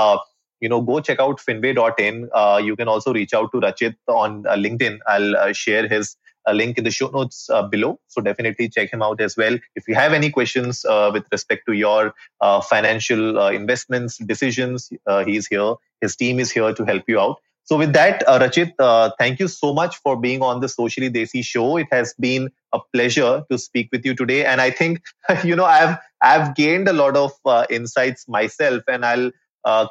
you 0.61 0.69
know, 0.69 0.81
go 0.81 0.99
check 1.01 1.19
out 1.19 1.39
finway.in. 1.39 2.29
you 2.65 2.75
can 2.77 2.87
also 2.87 3.13
reach 3.13 3.33
out 3.33 3.51
to 3.53 3.59
Rachit 3.61 3.95
on 4.07 4.43
LinkedIn. 4.43 4.99
I'll 5.07 5.53
share 5.53 5.87
his 5.87 6.15
a 6.45 6.53
link 6.53 6.77
in 6.77 6.83
the 6.83 6.91
show 6.91 7.07
notes 7.09 7.49
uh, 7.49 7.63
below. 7.67 7.99
So 8.07 8.21
definitely 8.21 8.69
check 8.69 8.91
him 8.91 9.01
out 9.01 9.21
as 9.21 9.37
well. 9.37 9.57
If 9.75 9.87
you 9.87 9.95
have 9.95 10.13
any 10.13 10.29
questions 10.29 10.85
uh, 10.85 11.09
with 11.13 11.25
respect 11.31 11.63
to 11.67 11.73
your 11.73 12.13
uh, 12.41 12.61
financial 12.61 13.39
uh, 13.39 13.51
investments, 13.51 14.17
decisions, 14.17 14.89
uh, 15.07 15.23
he's 15.23 15.47
here. 15.47 15.75
His 16.01 16.15
team 16.15 16.39
is 16.39 16.51
here 16.51 16.73
to 16.73 16.85
help 16.85 17.03
you 17.07 17.19
out. 17.19 17.37
So 17.63 17.77
with 17.77 17.93
that, 17.93 18.27
uh, 18.27 18.39
Rachit, 18.39 18.73
thank 19.17 19.39
you 19.39 19.47
so 19.47 19.73
much 19.73 19.97
for 19.97 20.19
being 20.19 20.41
on 20.41 20.59
the 20.61 20.67
Socially 20.67 21.09
Desi 21.09 21.43
show. 21.45 21.77
It 21.77 21.87
has 21.91 22.13
been 22.19 22.49
a 22.73 22.79
pleasure 22.93 23.43
to 23.49 23.57
speak 23.57 23.89
with 23.91 24.03
you 24.03 24.15
today, 24.15 24.45
and 24.45 24.59
I 24.59 24.71
think 24.71 25.01
you 25.43 25.55
know 25.55 25.65
I've 25.65 25.97
I've 26.21 26.55
gained 26.55 26.89
a 26.89 26.93
lot 26.93 27.15
of 27.15 27.31
insights 27.69 28.27
myself, 28.27 28.83
and 28.87 29.05
I'll 29.05 29.31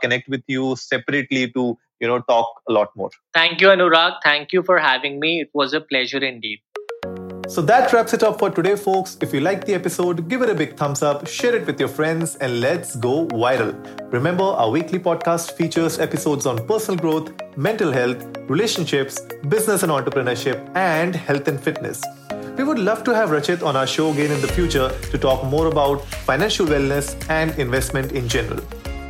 connect 0.02 0.28
with 0.28 0.42
you 0.48 0.76
separately 0.76 1.50
to 1.52 1.78
you 2.00 2.08
know 2.08 2.20
talk 2.20 2.62
a 2.68 2.72
lot 2.72 2.88
more 2.96 3.10
thank 3.34 3.60
you 3.60 3.68
anurag 3.68 4.18
thank 4.24 4.52
you 4.52 4.62
for 4.62 4.78
having 4.78 5.20
me 5.20 5.40
it 5.40 5.50
was 5.52 5.74
a 5.74 5.80
pleasure 5.80 6.24
indeed 6.32 6.60
so 7.50 7.60
that 7.62 7.92
wraps 7.92 8.12
it 8.12 8.22
up 8.22 8.38
for 8.38 8.48
today, 8.48 8.76
folks. 8.76 9.16
If 9.20 9.34
you 9.34 9.40
liked 9.40 9.66
the 9.66 9.74
episode, 9.74 10.28
give 10.28 10.40
it 10.42 10.48
a 10.48 10.54
big 10.54 10.76
thumbs 10.76 11.02
up, 11.02 11.26
share 11.26 11.52
it 11.56 11.66
with 11.66 11.80
your 11.80 11.88
friends, 11.88 12.36
and 12.36 12.60
let's 12.60 12.94
go 12.94 13.26
viral. 13.26 13.74
Remember, 14.12 14.44
our 14.44 14.70
weekly 14.70 15.00
podcast 15.00 15.50
features 15.54 15.98
episodes 15.98 16.46
on 16.46 16.64
personal 16.68 17.00
growth, 17.00 17.32
mental 17.56 17.90
health, 17.90 18.24
relationships, 18.48 19.20
business 19.48 19.82
and 19.82 19.90
entrepreneurship, 19.90 20.70
and 20.76 21.16
health 21.16 21.48
and 21.48 21.60
fitness. 21.60 22.00
We 22.56 22.62
would 22.62 22.78
love 22.78 23.02
to 23.02 23.14
have 23.16 23.30
Rachit 23.30 23.66
on 23.66 23.74
our 23.74 23.86
show 23.86 24.12
again 24.12 24.30
in 24.30 24.40
the 24.40 24.46
future 24.46 24.88
to 25.10 25.18
talk 25.18 25.42
more 25.42 25.66
about 25.66 26.04
financial 26.30 26.66
wellness 26.66 27.16
and 27.28 27.58
investment 27.58 28.12
in 28.12 28.28
general. 28.28 28.60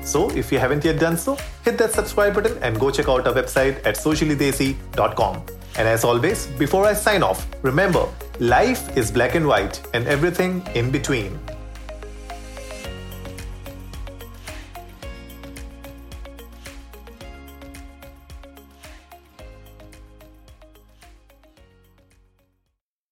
So 0.03 0.31
if 0.31 0.51
you 0.51 0.59
haven't 0.59 0.85
yet 0.85 0.99
done 0.99 1.17
so, 1.17 1.37
hit 1.65 1.79
that 1.79 1.93
subscribe 1.93 2.35
button 2.35 2.57
and 2.63 2.79
go 2.79 2.91
check 2.91 3.09
out 3.09 3.27
our 3.27 3.35
website 3.35 3.85
at 3.87 3.97
sociallydesi.com. 3.97 5.43
And 5.77 5.89
as 5.89 6.05
always, 6.05 6.47
before 6.47 6.85
I 6.87 6.95
sign 6.95 7.23
off, 7.23 7.47
remember 7.63 8.09
life 8.39 8.97
is 8.97 9.11
black 9.11 9.35
and 9.35 9.47
white 9.47 9.81
and 9.95 10.07
everything 10.09 10.67
in 10.75 10.91
between. 10.91 11.39